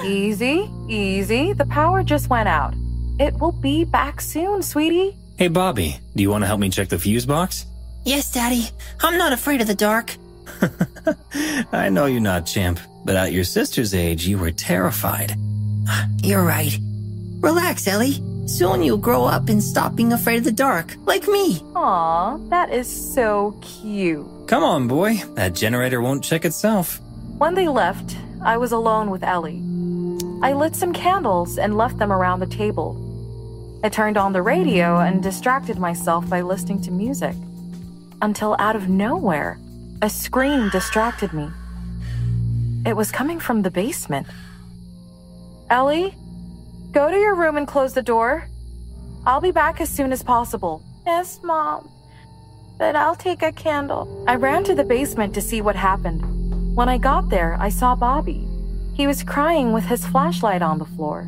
easy, 0.03 0.69
easy. 0.89 1.53
The 1.53 1.65
power 1.65 2.03
just 2.03 2.29
went 2.29 2.49
out. 2.49 2.73
It 3.19 3.39
will 3.39 3.53
be 3.53 3.85
back 3.85 4.19
soon, 4.19 4.61
sweetie. 4.63 5.15
Hey, 5.37 5.47
Bobby, 5.47 5.97
do 6.15 6.21
you 6.21 6.29
want 6.29 6.43
to 6.43 6.47
help 6.47 6.59
me 6.59 6.69
check 6.69 6.89
the 6.89 6.99
fuse 6.99 7.25
box? 7.25 7.65
Yes, 8.03 8.31
Daddy. 8.33 8.65
I'm 9.01 9.17
not 9.17 9.31
afraid 9.31 9.61
of 9.61 9.67
the 9.67 9.75
dark. 9.75 10.15
I 11.71 11.87
know 11.89 12.05
you're 12.07 12.19
not, 12.19 12.45
champ, 12.45 12.79
but 13.05 13.15
at 13.15 13.31
your 13.31 13.45
sister's 13.45 13.93
age, 13.93 14.25
you 14.25 14.37
were 14.37 14.51
terrified. 14.51 15.35
You're 16.21 16.43
right. 16.43 16.77
Relax, 17.39 17.87
Ellie. 17.87 18.21
Soon 18.45 18.83
you'll 18.83 18.97
grow 18.97 19.25
up 19.25 19.49
and 19.49 19.63
stop 19.63 19.95
being 19.95 20.13
afraid 20.13 20.37
of 20.37 20.43
the 20.43 20.51
dark, 20.51 20.95
like 21.05 21.27
me. 21.27 21.61
Aw, 21.75 22.37
that 22.49 22.71
is 22.71 22.87
so 22.87 23.57
cute. 23.61 24.27
Come 24.47 24.63
on, 24.63 24.87
boy. 24.87 25.21
That 25.35 25.53
generator 25.53 26.01
won't 26.01 26.23
check 26.23 26.43
itself. 26.45 26.99
When 27.37 27.55
they 27.55 27.67
left, 27.67 28.17
I 28.43 28.57
was 28.57 28.71
alone 28.71 29.09
with 29.09 29.23
Ellie. 29.23 29.61
I 30.43 30.53
lit 30.53 30.75
some 30.75 30.91
candles 30.91 31.57
and 31.57 31.77
left 31.77 31.97
them 31.97 32.11
around 32.11 32.39
the 32.39 32.47
table. 32.47 32.97
I 33.83 33.89
turned 33.89 34.17
on 34.17 34.33
the 34.33 34.41
radio 34.41 34.99
and 34.99 35.23
distracted 35.23 35.77
myself 35.77 36.27
by 36.29 36.41
listening 36.41 36.81
to 36.83 36.91
music. 36.91 37.35
Until 38.21 38.55
out 38.59 38.75
of 38.75 38.89
nowhere, 38.89 39.59
a 40.01 40.09
scream 40.09 40.69
distracted 40.69 41.33
me. 41.33 41.49
It 42.85 42.95
was 42.95 43.11
coming 43.11 43.39
from 43.39 43.61
the 43.61 43.71
basement. 43.71 44.27
Ellie, 45.69 46.15
go 46.91 47.09
to 47.09 47.17
your 47.17 47.35
room 47.35 47.57
and 47.57 47.67
close 47.67 47.93
the 47.93 48.01
door. 48.01 48.47
I'll 49.25 49.41
be 49.41 49.51
back 49.51 49.81
as 49.81 49.89
soon 49.89 50.11
as 50.11 50.23
possible. 50.23 50.83
Yes, 51.05 51.39
Mom. 51.43 51.89
But 52.77 52.95
I'll 52.95 53.15
take 53.15 53.43
a 53.43 53.51
candle. 53.51 54.25
I 54.27 54.35
ran 54.35 54.63
to 54.65 54.75
the 54.75 54.83
basement 54.83 55.33
to 55.35 55.41
see 55.41 55.61
what 55.61 55.75
happened. 55.75 56.75
When 56.75 56.89
I 56.89 56.97
got 56.97 57.29
there, 57.29 57.55
I 57.59 57.69
saw 57.69 57.95
Bobby. 57.95 58.47
He 58.93 59.07
was 59.07 59.23
crying 59.23 59.73
with 59.73 59.85
his 59.85 60.05
flashlight 60.05 60.61
on 60.61 60.79
the 60.79 60.85
floor. 60.85 61.23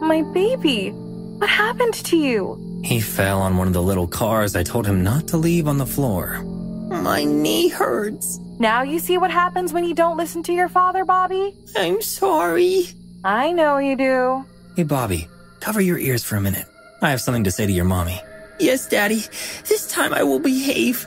My 0.00 0.22
baby, 0.22 0.90
what 0.90 1.50
happened 1.50 1.94
to 1.94 2.16
you? 2.16 2.80
He 2.84 3.00
fell 3.00 3.40
on 3.40 3.56
one 3.56 3.66
of 3.66 3.72
the 3.72 3.82
little 3.82 4.06
cars 4.06 4.54
I 4.54 4.62
told 4.62 4.86
him 4.86 5.02
not 5.02 5.26
to 5.28 5.36
leave 5.36 5.66
on 5.66 5.78
the 5.78 5.86
floor. 5.86 6.42
My 6.88 7.24
knee 7.24 7.68
hurts. 7.68 8.38
Now 8.58 8.82
you 8.82 8.98
see 8.98 9.18
what 9.18 9.30
happens 9.30 9.72
when 9.72 9.84
you 9.84 9.94
don't 9.94 10.16
listen 10.16 10.42
to 10.44 10.52
your 10.52 10.68
father, 10.68 11.04
Bobby? 11.04 11.56
I'm 11.76 12.00
sorry. 12.02 12.86
I 13.24 13.52
know 13.52 13.78
you 13.78 13.96
do. 13.96 14.44
Hey, 14.76 14.82
Bobby, 14.82 15.28
cover 15.60 15.80
your 15.80 15.98
ears 15.98 16.24
for 16.24 16.34
a 16.34 16.40
minute. 16.40 16.66
I 17.00 17.10
have 17.10 17.20
something 17.20 17.44
to 17.44 17.52
say 17.52 17.64
to 17.64 17.72
your 17.72 17.84
mommy. 17.84 18.20
Yes, 18.58 18.88
Daddy. 18.88 19.22
This 19.68 19.88
time 19.88 20.12
I 20.12 20.24
will 20.24 20.40
behave. 20.40 21.06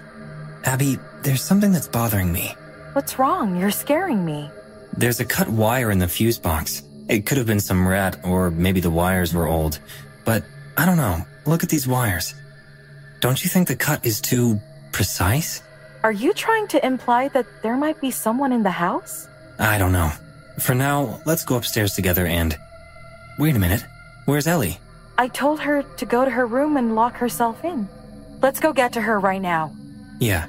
Abby, 0.63 0.97
there's 1.23 1.43
something 1.43 1.73
that's 1.73 1.89
bothering 1.89 2.31
me. 2.31 2.55
What's 2.93 3.19
wrong? 3.19 3.59
You're 3.59 3.71
scaring 3.71 4.23
me. 4.23 4.49
There's 4.95 5.19
a 5.19 5.25
cut 5.25 5.49
wire 5.49 5.91
in 5.91 5.99
the 5.99 6.07
fuse 6.07 6.39
box. 6.39 6.81
It 7.09 7.25
could 7.25 7.37
have 7.37 7.45
been 7.45 7.59
some 7.59 7.85
rat, 7.85 8.17
or 8.23 8.51
maybe 8.51 8.79
the 8.79 8.89
wires 8.89 9.33
were 9.33 9.47
old. 9.47 9.79
But 10.23 10.45
I 10.77 10.85
don't 10.85 10.97
know. 10.97 11.25
Look 11.45 11.61
at 11.61 11.69
these 11.69 11.89
wires. 11.89 12.35
Don't 13.19 13.43
you 13.43 13.49
think 13.49 13.67
the 13.67 13.75
cut 13.75 14.05
is 14.05 14.21
too 14.21 14.61
precise? 14.93 15.61
Are 16.03 16.13
you 16.13 16.33
trying 16.33 16.67
to 16.69 16.85
imply 16.85 17.27
that 17.29 17.47
there 17.63 17.75
might 17.75 17.99
be 17.99 18.11
someone 18.11 18.53
in 18.53 18.63
the 18.63 18.71
house? 18.71 19.27
I 19.59 19.77
don't 19.77 19.91
know. 19.91 20.11
For 20.59 20.73
now, 20.73 21.21
let's 21.25 21.43
go 21.43 21.57
upstairs 21.57 21.93
together 21.93 22.25
and. 22.25 22.57
Wait 23.37 23.55
a 23.55 23.59
minute. 23.59 23.85
Where's 24.25 24.47
Ellie? 24.47 24.79
I 25.17 25.27
told 25.27 25.59
her 25.59 25.83
to 25.83 26.05
go 26.05 26.25
to 26.25 26.31
her 26.31 26.45
room 26.45 26.77
and 26.77 26.95
lock 26.95 27.15
herself 27.15 27.63
in. 27.63 27.87
Let's 28.41 28.59
go 28.59 28.73
get 28.73 28.93
to 28.93 29.01
her 29.01 29.19
right 29.19 29.41
now. 29.41 29.73
Yeah. 30.19 30.47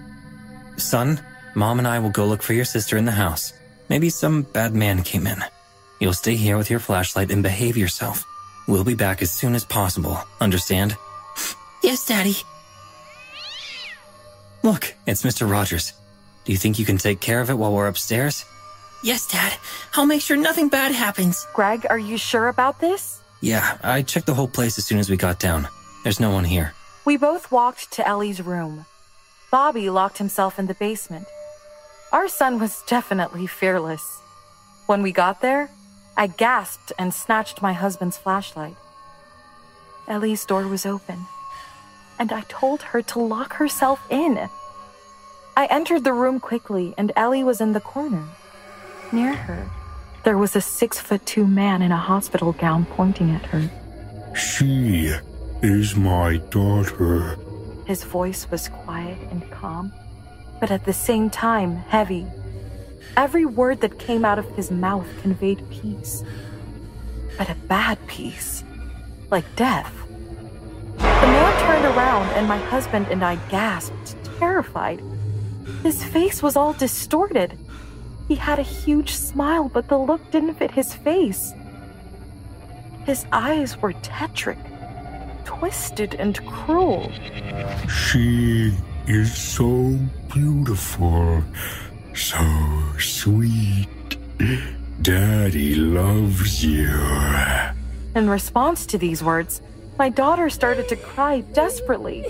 Son, 0.77 1.21
Mom 1.55 1.79
and 1.79 1.89
I 1.89 1.99
will 1.99 2.11
go 2.11 2.27
look 2.27 2.43
for 2.43 2.55
your 2.55 2.65
sister 2.65 2.97
in 2.97 3.05
the 3.05 3.13
house. 3.13 3.53
Maybe 3.89 4.11
some 4.11 4.43
bad 4.43 4.75
man 4.75 5.03
came 5.03 5.27
in. 5.27 5.43
You'll 6.01 6.13
stay 6.13 6.37
here 6.37 6.57
with 6.57 6.71
your 6.71 6.81
flashlight 6.81 7.31
and 7.31 7.43
behave 7.43 7.77
yourself. 7.77 8.25
We'll 8.67 8.85
be 8.85 8.95
back 8.95 9.23
as 9.23 9.31
soon 9.31 9.55
as 9.55 9.65
possible. 9.65 10.19
Understand? 10.41 10.97
Yes, 11.81 12.05
Daddy. 12.05 12.35
Look, 14.65 14.93
it's 15.07 15.23
Mr. 15.23 15.49
Rogers. 15.49 15.93
Do 16.45 16.51
you 16.51 16.59
think 16.59 16.77
you 16.77 16.85
can 16.85 16.99
take 16.99 17.21
care 17.21 17.41
of 17.41 17.51
it 17.51 17.55
while 17.55 17.73
we're 17.73 17.87
upstairs? 17.87 18.45
Yes, 19.03 19.27
Dad. 19.27 19.57
I'll 19.95 20.07
make 20.07 20.23
sure 20.23 20.37
nothing 20.37 20.69
bad 20.69 20.93
happens. 20.93 21.47
Greg, 21.55 21.87
are 21.89 21.99
you 21.99 22.19
sure 22.19 22.49
about 22.49 22.81
this? 22.81 23.21
Yeah, 23.41 23.79
I 23.83 24.03
checked 24.03 24.27
the 24.27 24.35
whole 24.35 24.49
place 24.49 24.79
as 24.79 24.85
soon 24.85 24.99
as 24.99 25.09
we 25.09 25.17
got 25.17 25.39
down. 25.39 25.69
There's 26.03 26.21
no 26.21 26.31
one 26.31 26.45
here. 26.45 26.75
We 27.05 27.17
both 27.17 27.53
walked 27.53 27.93
to 27.93 28.07
Ellie's 28.07 28.43
room. 28.43 28.87
Bobby 29.51 29.89
locked 29.89 30.19
himself 30.19 30.59
in 30.59 30.67
the 30.67 30.75
basement. 30.75 31.27
Our 32.13 32.29
son 32.29 32.59
was 32.59 32.83
definitely 32.87 33.47
fearless. 33.47 34.21
When 34.87 35.03
we 35.03 35.13
got 35.13 35.41
there, 35.41 35.71
I 36.17 36.27
gasped 36.27 36.93
and 36.99 37.15
snatched 37.15 37.63
my 37.63 37.73
husband's 37.73 38.19
flashlight. 38.19 38.77
Ellie's 40.09 40.45
door 40.45 40.67
was 40.67 40.85
open, 40.85 41.27
and 42.19 42.33
I 42.33 42.41
told 42.49 42.83
her 42.83 43.03
to 43.03 43.21
lock 43.21 43.55
herself 43.55 44.01
in. 44.11 44.49
I 45.57 45.67
entered 45.67 46.05
the 46.05 46.13
room 46.13 46.41
quickly, 46.41 46.95
and 46.99 47.13
Ellie 47.15 47.45
was 47.45 47.61
in 47.61 47.73
the 47.73 47.81
corner. 47.81 48.25
Near 49.11 49.35
her, 49.35 49.71
there 50.25 50.37
was 50.37 50.55
a 50.55 50.61
six 50.61 51.01
foot 51.01 51.25
two 51.25 51.47
man 51.47 51.81
in 51.81 51.93
a 51.93 51.97
hospital 51.97 52.53
gown 52.53 52.85
pointing 52.85 53.31
at 53.31 53.47
her. 53.47 53.71
She 54.35 55.11
is 55.63 55.97
my 55.97 56.37
daughter. 56.51 57.39
His 57.87 58.05
voice 58.05 58.47
was 58.51 58.69
quiet 58.69 59.19
and 59.31 59.51
calm, 59.51 59.93
but 60.61 60.71
at 60.71 60.85
the 60.85 60.93
same 60.93 61.31
time 61.31 61.77
heavy. 61.77 62.27
Every 63.17 63.47
word 63.47 63.81
that 63.81 63.99
came 63.99 64.25
out 64.25 64.39
of 64.39 64.49
his 64.57 64.71
mouth 64.71 65.09
conveyed 65.23 65.69
peace, 65.71 66.23
but 67.39 67.49
a 67.49 67.55
bad 67.55 67.99
peace, 68.07 68.63
like 69.31 69.57
death. 69.57 69.93
The 70.99 71.05
man 71.05 71.67
turned 71.67 71.97
around, 71.97 72.27
and 72.37 72.47
my 72.47 72.59
husband 72.59 73.07
and 73.09 73.25
I 73.25 73.37
gasped, 73.49 74.17
terrified. 74.39 75.03
His 75.83 76.05
face 76.05 76.43
was 76.43 76.57
all 76.57 76.75
distorted. 76.75 77.59
He 78.29 78.35
had 78.35 78.59
a 78.59 78.63
huge 78.63 79.15
smile, 79.15 79.71
but 79.71 79.89
the 79.89 79.97
look 79.97 80.31
didn't 80.31 80.55
fit 80.55 80.71
his 80.71 80.95
face. 80.95 81.55
His 83.07 83.25
eyes 83.33 83.81
were 83.81 83.95
tetric, 83.95 84.59
twisted, 85.47 86.15
and 86.15 86.45
cruel. 86.47 87.11
She 87.89 88.75
is 89.07 89.35
so 89.35 89.99
beautiful, 90.33 91.43
so 92.15 92.39
sweet. 92.99 93.89
Daddy 95.01 95.75
loves 95.75 96.63
you. 96.63 96.93
In 98.15 98.29
response 98.29 98.85
to 98.87 98.99
these 98.99 99.23
words, 99.23 99.63
my 99.99 100.09
daughter 100.09 100.49
started 100.49 100.89
to 100.89 100.97
cry 100.97 101.41
desperately. 101.53 102.25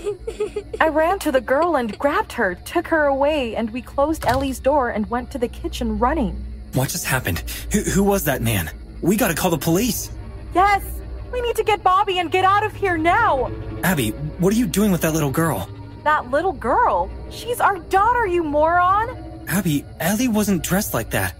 I 0.81 0.87
ran 0.87 1.19
to 1.19 1.31
the 1.31 1.39
girl 1.39 1.75
and 1.75 1.95
grabbed 1.97 2.33
her, 2.33 2.55
took 2.55 2.87
her 2.87 3.05
away, 3.05 3.55
and 3.55 3.69
we 3.69 3.81
closed 3.81 4.25
Ellie's 4.25 4.59
door 4.59 4.89
and 4.89 5.09
went 5.09 5.29
to 5.31 5.37
the 5.37 5.47
kitchen 5.47 5.99
running. 5.99 6.43
What 6.73 6.89
just 6.89 7.05
happened? 7.05 7.43
Who, 7.71 7.81
who 7.81 8.03
was 8.03 8.23
that 8.23 8.41
man? 8.41 8.71
We 9.01 9.15
gotta 9.15 9.35
call 9.35 9.51
the 9.51 9.57
police. 9.57 10.11
Yes! 10.55 10.83
We 11.31 11.41
need 11.41 11.55
to 11.57 11.63
get 11.63 11.83
Bobby 11.83 12.17
and 12.17 12.31
get 12.31 12.43
out 12.43 12.63
of 12.63 12.73
here 12.73 12.97
now! 12.97 13.51
Abby, 13.83 14.09
what 14.39 14.51
are 14.51 14.57
you 14.57 14.65
doing 14.65 14.91
with 14.91 15.01
that 15.01 15.13
little 15.13 15.29
girl? 15.29 15.69
That 16.03 16.31
little 16.31 16.53
girl? 16.53 17.11
She's 17.29 17.59
our 17.59 17.77
daughter, 17.77 18.25
you 18.25 18.43
moron! 18.43 19.15
Abby, 19.47 19.85
Ellie 19.99 20.27
wasn't 20.27 20.63
dressed 20.63 20.95
like 20.95 21.11
that. 21.11 21.35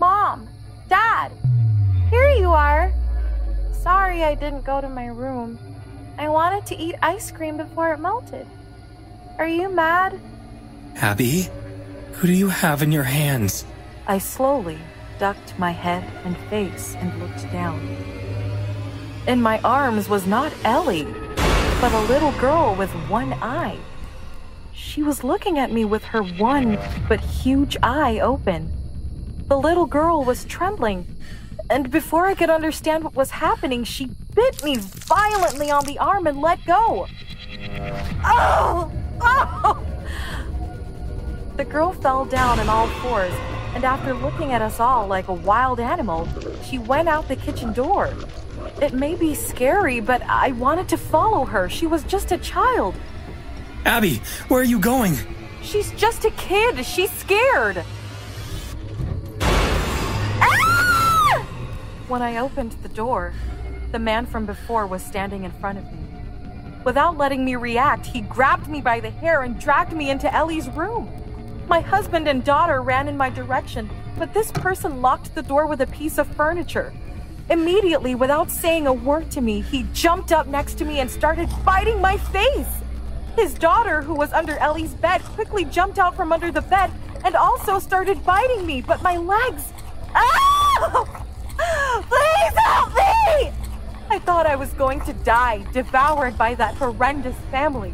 Mom! 0.00 0.48
Dad! 0.88 1.32
Here 2.08 2.30
you 2.30 2.48
are! 2.48 2.90
Sorry 3.82 4.24
I 4.24 4.34
didn't 4.34 4.64
go 4.64 4.80
to 4.80 4.88
my 4.88 5.06
room. 5.06 5.58
I 6.18 6.28
wanted 6.28 6.66
to 6.66 6.76
eat 6.76 6.96
ice 7.00 7.30
cream 7.30 7.56
before 7.56 7.92
it 7.92 8.00
melted. 8.00 8.46
Are 9.38 9.46
you 9.46 9.68
mad? 9.68 10.20
Abby, 10.96 11.48
who 12.12 12.26
do 12.26 12.32
you 12.32 12.48
have 12.48 12.82
in 12.82 12.90
your 12.90 13.04
hands? 13.04 13.64
I 14.08 14.18
slowly 14.18 14.78
ducked 15.20 15.56
my 15.58 15.70
head 15.70 16.04
and 16.24 16.36
face 16.50 16.96
and 16.96 17.20
looked 17.20 17.42
down. 17.52 17.80
In 19.28 19.40
my 19.40 19.60
arms 19.60 20.08
was 20.08 20.26
not 20.26 20.52
Ellie, 20.64 21.06
but 21.80 21.92
a 21.92 22.06
little 22.08 22.32
girl 22.32 22.74
with 22.74 22.90
one 23.08 23.32
eye. 23.34 23.78
She 24.72 25.02
was 25.02 25.22
looking 25.22 25.58
at 25.58 25.70
me 25.70 25.84
with 25.84 26.02
her 26.04 26.22
one 26.22 26.78
but 27.08 27.20
huge 27.20 27.76
eye 27.82 28.18
open. 28.18 28.72
The 29.46 29.58
little 29.58 29.86
girl 29.86 30.24
was 30.24 30.44
trembling, 30.44 31.06
and 31.70 31.90
before 31.90 32.26
I 32.26 32.34
could 32.34 32.50
understand 32.50 33.04
what 33.04 33.14
was 33.14 33.30
happening, 33.30 33.84
she 33.84 34.10
bit 34.34 34.64
me 34.64 34.76
violently 34.76 35.70
on 35.70 35.84
the 35.84 35.98
arm 35.98 36.26
and 36.26 36.40
let 36.40 36.64
go. 36.64 37.06
Oh! 38.24 38.90
Oh! 39.20 39.84
The 41.56 41.64
girl 41.64 41.92
fell 41.92 42.24
down 42.24 42.60
on 42.60 42.68
all 42.68 42.86
fours, 42.86 43.32
and 43.74 43.84
after 43.84 44.14
looking 44.14 44.52
at 44.52 44.62
us 44.62 44.80
all 44.80 45.06
like 45.06 45.28
a 45.28 45.34
wild 45.34 45.80
animal, 45.80 46.28
she 46.64 46.78
went 46.78 47.08
out 47.08 47.28
the 47.28 47.36
kitchen 47.36 47.72
door. 47.72 48.14
It 48.80 48.94
may 48.94 49.16
be 49.16 49.34
scary, 49.34 50.00
but 50.00 50.22
I 50.22 50.52
wanted 50.52 50.88
to 50.90 50.96
follow 50.96 51.44
her. 51.44 51.68
She 51.68 51.86
was 51.86 52.04
just 52.04 52.30
a 52.30 52.38
child. 52.38 52.94
Abby, 53.84 54.22
where 54.48 54.60
are 54.60 54.64
you 54.64 54.78
going? 54.78 55.16
She's 55.62 55.90
just 55.92 56.24
a 56.24 56.30
kid. 56.32 56.84
She's 56.86 57.10
scared. 57.10 57.84
When 62.08 62.22
I 62.22 62.38
opened 62.38 62.72
the 62.82 62.88
door, 62.88 63.34
the 63.92 63.98
man 63.98 64.24
from 64.24 64.46
before 64.46 64.86
was 64.86 65.02
standing 65.02 65.44
in 65.44 65.50
front 65.50 65.76
of 65.76 65.84
me. 65.92 65.98
Without 66.82 67.18
letting 67.18 67.44
me 67.44 67.54
react, 67.54 68.06
he 68.06 68.22
grabbed 68.22 68.66
me 68.66 68.80
by 68.80 68.98
the 68.98 69.10
hair 69.10 69.42
and 69.42 69.60
dragged 69.60 69.92
me 69.92 70.08
into 70.08 70.34
Ellie's 70.34 70.70
room. 70.70 71.06
My 71.68 71.80
husband 71.80 72.26
and 72.26 72.42
daughter 72.42 72.80
ran 72.80 73.08
in 73.08 73.16
my 73.18 73.28
direction, 73.28 73.90
but 74.16 74.32
this 74.32 74.50
person 74.52 75.02
locked 75.02 75.34
the 75.34 75.42
door 75.42 75.66
with 75.66 75.82
a 75.82 75.86
piece 75.88 76.16
of 76.16 76.26
furniture. 76.28 76.94
Immediately, 77.50 78.14
without 78.14 78.50
saying 78.50 78.86
a 78.86 78.92
word 78.92 79.30
to 79.32 79.42
me, 79.42 79.60
he 79.60 79.84
jumped 79.92 80.32
up 80.32 80.46
next 80.46 80.78
to 80.78 80.86
me 80.86 81.00
and 81.00 81.10
started 81.10 81.50
biting 81.62 82.00
my 82.00 82.16
face. 82.16 82.72
His 83.36 83.52
daughter, 83.52 84.00
who 84.00 84.14
was 84.14 84.32
under 84.32 84.56
Ellie's 84.56 84.94
bed, 84.94 85.22
quickly 85.22 85.66
jumped 85.66 85.98
out 85.98 86.16
from 86.16 86.32
under 86.32 86.50
the 86.50 86.62
bed 86.62 86.90
and 87.22 87.34
also 87.34 87.78
started 87.78 88.24
biting 88.24 88.64
me, 88.64 88.80
but 88.80 89.02
my 89.02 89.18
legs. 89.18 89.74
Ah! 90.14 91.17
Please 92.08 92.54
help 92.56 92.94
me! 92.94 93.52
I 94.10 94.18
thought 94.18 94.46
I 94.46 94.56
was 94.56 94.72
going 94.74 95.00
to 95.02 95.12
die, 95.12 95.64
devoured 95.72 96.38
by 96.38 96.54
that 96.54 96.74
horrendous 96.76 97.36
family. 97.50 97.92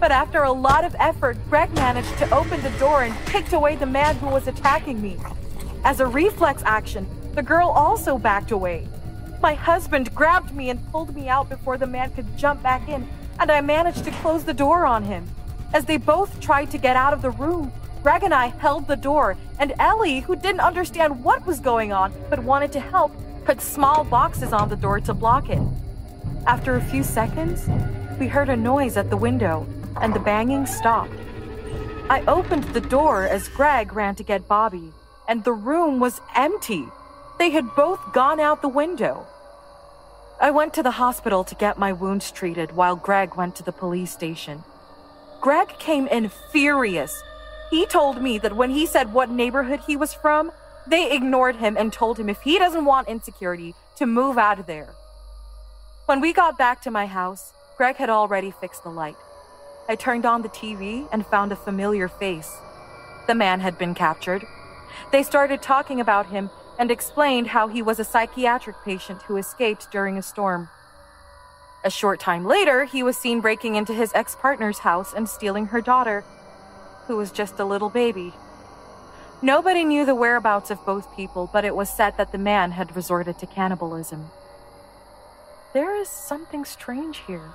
But 0.00 0.10
after 0.10 0.42
a 0.42 0.52
lot 0.52 0.84
of 0.84 0.96
effort, 0.98 1.38
Greg 1.48 1.72
managed 1.74 2.16
to 2.18 2.34
open 2.34 2.62
the 2.62 2.78
door 2.78 3.04
and 3.04 3.26
kicked 3.26 3.52
away 3.52 3.76
the 3.76 3.86
man 3.86 4.16
who 4.16 4.26
was 4.26 4.48
attacking 4.48 5.00
me. 5.00 5.16
As 5.84 6.00
a 6.00 6.06
reflex 6.06 6.62
action, 6.64 7.06
the 7.34 7.42
girl 7.42 7.68
also 7.68 8.18
backed 8.18 8.50
away. 8.50 8.88
My 9.40 9.54
husband 9.54 10.14
grabbed 10.14 10.54
me 10.54 10.70
and 10.70 10.90
pulled 10.90 11.14
me 11.14 11.28
out 11.28 11.48
before 11.48 11.76
the 11.76 11.86
man 11.86 12.10
could 12.10 12.36
jump 12.36 12.62
back 12.62 12.88
in, 12.88 13.06
and 13.38 13.50
I 13.50 13.60
managed 13.60 14.04
to 14.04 14.10
close 14.10 14.44
the 14.44 14.54
door 14.54 14.86
on 14.86 15.04
him. 15.04 15.26
As 15.72 15.84
they 15.84 15.96
both 15.96 16.40
tried 16.40 16.70
to 16.70 16.78
get 16.78 16.96
out 16.96 17.12
of 17.12 17.22
the 17.22 17.30
room, 17.30 17.72
Greg 18.02 18.22
and 18.22 18.34
I 18.34 18.46
held 18.48 18.86
the 18.86 18.96
door, 18.96 19.36
and 19.58 19.72
Ellie, 19.78 20.20
who 20.20 20.36
didn't 20.36 20.60
understand 20.60 21.24
what 21.24 21.46
was 21.46 21.60
going 21.60 21.92
on 21.92 22.12
but 22.30 22.38
wanted 22.38 22.72
to 22.72 22.80
help, 22.80 23.12
put 23.44 23.60
small 23.60 24.04
boxes 24.04 24.52
on 24.52 24.68
the 24.68 24.76
door 24.76 25.00
to 25.00 25.14
block 25.14 25.50
it. 25.50 25.62
After 26.46 26.76
a 26.76 26.80
few 26.80 27.02
seconds, 27.02 27.68
we 28.18 28.26
heard 28.26 28.48
a 28.48 28.56
noise 28.56 28.96
at 28.96 29.10
the 29.10 29.16
window, 29.16 29.66
and 30.00 30.14
the 30.14 30.20
banging 30.20 30.66
stopped. 30.66 31.12
I 32.08 32.22
opened 32.26 32.64
the 32.64 32.80
door 32.80 33.26
as 33.26 33.48
Greg 33.48 33.92
ran 33.92 34.14
to 34.16 34.22
get 34.22 34.48
Bobby, 34.48 34.92
and 35.28 35.44
the 35.44 35.52
room 35.52 36.00
was 36.00 36.20
empty. 36.34 36.86
They 37.38 37.50
had 37.50 37.74
both 37.74 38.12
gone 38.12 38.40
out 38.40 38.62
the 38.62 38.68
window. 38.68 39.26
I 40.40 40.50
went 40.50 40.74
to 40.74 40.82
the 40.82 40.92
hospital 40.92 41.44
to 41.44 41.54
get 41.54 41.78
my 41.78 41.92
wounds 41.92 42.30
treated 42.30 42.72
while 42.72 42.96
Greg 42.96 43.36
went 43.36 43.56
to 43.56 43.62
the 43.62 43.72
police 43.72 44.12
station. 44.12 44.64
Greg 45.40 45.68
came 45.78 46.06
in 46.08 46.30
furious. 46.50 47.22
He 47.70 47.86
told 47.86 48.20
me 48.20 48.38
that 48.38 48.56
when 48.56 48.70
he 48.70 48.86
said 48.86 49.12
what 49.12 49.30
neighborhood 49.30 49.80
he 49.86 49.96
was 49.96 50.12
from, 50.14 50.50
they 50.86 51.12
ignored 51.12 51.56
him 51.56 51.76
and 51.76 51.92
told 51.92 52.18
him 52.18 52.28
if 52.28 52.42
he 52.42 52.58
doesn't 52.58 52.84
want 52.84 53.08
insecurity, 53.08 53.74
to 53.96 54.06
move 54.06 54.36
out 54.36 54.58
of 54.58 54.66
there. 54.66 54.94
When 56.06 56.20
we 56.20 56.32
got 56.32 56.58
back 56.58 56.82
to 56.82 56.90
my 56.90 57.06
house, 57.06 57.52
Greg 57.76 57.96
had 57.96 58.10
already 58.10 58.50
fixed 58.50 58.82
the 58.82 58.90
light. 58.90 59.16
I 59.88 59.96
turned 59.96 60.26
on 60.26 60.42
the 60.42 60.48
TV 60.48 61.08
and 61.12 61.26
found 61.26 61.52
a 61.52 61.56
familiar 61.56 62.08
face. 62.08 62.56
The 63.26 63.34
man 63.34 63.60
had 63.60 63.78
been 63.78 63.94
captured. 63.94 64.46
They 65.12 65.22
started 65.22 65.62
talking 65.62 66.00
about 66.00 66.26
him 66.26 66.50
and 66.78 66.90
explained 66.90 67.48
how 67.48 67.68
he 67.68 67.82
was 67.82 67.98
a 67.98 68.04
psychiatric 68.04 68.76
patient 68.84 69.22
who 69.22 69.36
escaped 69.36 69.90
during 69.90 70.18
a 70.18 70.22
storm. 70.22 70.68
A 71.84 71.90
short 71.90 72.18
time 72.18 72.44
later, 72.44 72.84
he 72.84 73.02
was 73.02 73.16
seen 73.16 73.40
breaking 73.40 73.74
into 73.74 73.92
his 73.92 74.12
ex 74.14 74.34
partner's 74.34 74.78
house 74.78 75.12
and 75.14 75.28
stealing 75.28 75.66
her 75.66 75.80
daughter, 75.80 76.24
who 77.06 77.16
was 77.16 77.30
just 77.30 77.60
a 77.60 77.64
little 77.64 77.90
baby. 77.90 78.32
Nobody 79.44 79.84
knew 79.84 80.06
the 80.06 80.14
whereabouts 80.14 80.70
of 80.70 80.82
both 80.86 81.14
people, 81.14 81.50
but 81.52 81.66
it 81.66 81.76
was 81.76 81.90
said 81.90 82.16
that 82.16 82.32
the 82.32 82.38
man 82.38 82.70
had 82.70 82.96
resorted 82.96 83.38
to 83.40 83.46
cannibalism. 83.46 84.30
There 85.74 85.94
is 85.94 86.08
something 86.08 86.64
strange 86.64 87.18
here. 87.26 87.50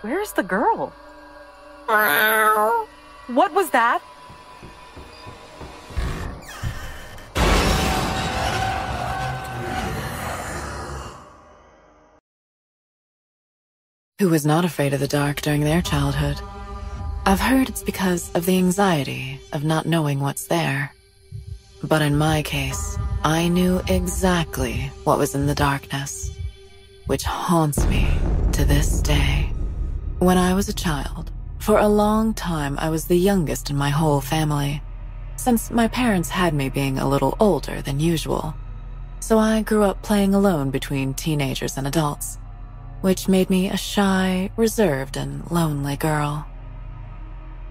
Where's 0.00 0.32
the 0.32 0.42
girl? 0.42 0.88
What 3.28 3.54
was 3.54 3.70
that? 3.70 4.02
Who 14.18 14.28
was 14.28 14.44
not 14.44 14.64
afraid 14.64 14.92
of 14.94 14.98
the 14.98 15.06
dark 15.06 15.42
during 15.42 15.60
their 15.60 15.80
childhood? 15.80 16.40
I've 17.26 17.40
heard 17.40 17.68
it's 17.68 17.82
because 17.82 18.30
of 18.34 18.46
the 18.46 18.56
anxiety 18.56 19.40
of 19.52 19.62
not 19.62 19.86
knowing 19.86 20.20
what's 20.20 20.46
there. 20.46 20.92
But 21.82 22.02
in 22.02 22.16
my 22.16 22.42
case, 22.42 22.98
I 23.22 23.48
knew 23.48 23.80
exactly 23.88 24.90
what 25.04 25.18
was 25.18 25.34
in 25.34 25.46
the 25.46 25.54
darkness, 25.54 26.30
which 27.06 27.24
haunts 27.24 27.86
me 27.86 28.08
to 28.52 28.64
this 28.64 29.00
day. 29.00 29.52
When 30.18 30.38
I 30.38 30.54
was 30.54 30.68
a 30.68 30.74
child, 30.74 31.30
for 31.58 31.78
a 31.78 31.88
long 31.88 32.34
time 32.34 32.76
I 32.78 32.90
was 32.90 33.04
the 33.04 33.18
youngest 33.18 33.70
in 33.70 33.76
my 33.76 33.90
whole 33.90 34.20
family, 34.20 34.82
since 35.36 35.70
my 35.70 35.88
parents 35.88 36.30
had 36.30 36.54
me 36.54 36.68
being 36.68 36.98
a 36.98 37.08
little 37.08 37.36
older 37.38 37.82
than 37.82 38.00
usual. 38.00 38.54
So 39.20 39.38
I 39.38 39.62
grew 39.62 39.84
up 39.84 40.02
playing 40.02 40.34
alone 40.34 40.70
between 40.70 41.14
teenagers 41.14 41.76
and 41.76 41.86
adults 41.86 42.38
which 43.00 43.28
made 43.28 43.48
me 43.48 43.68
a 43.68 43.76
shy, 43.76 44.50
reserved, 44.56 45.16
and 45.16 45.50
lonely 45.50 45.96
girl. 45.96 46.46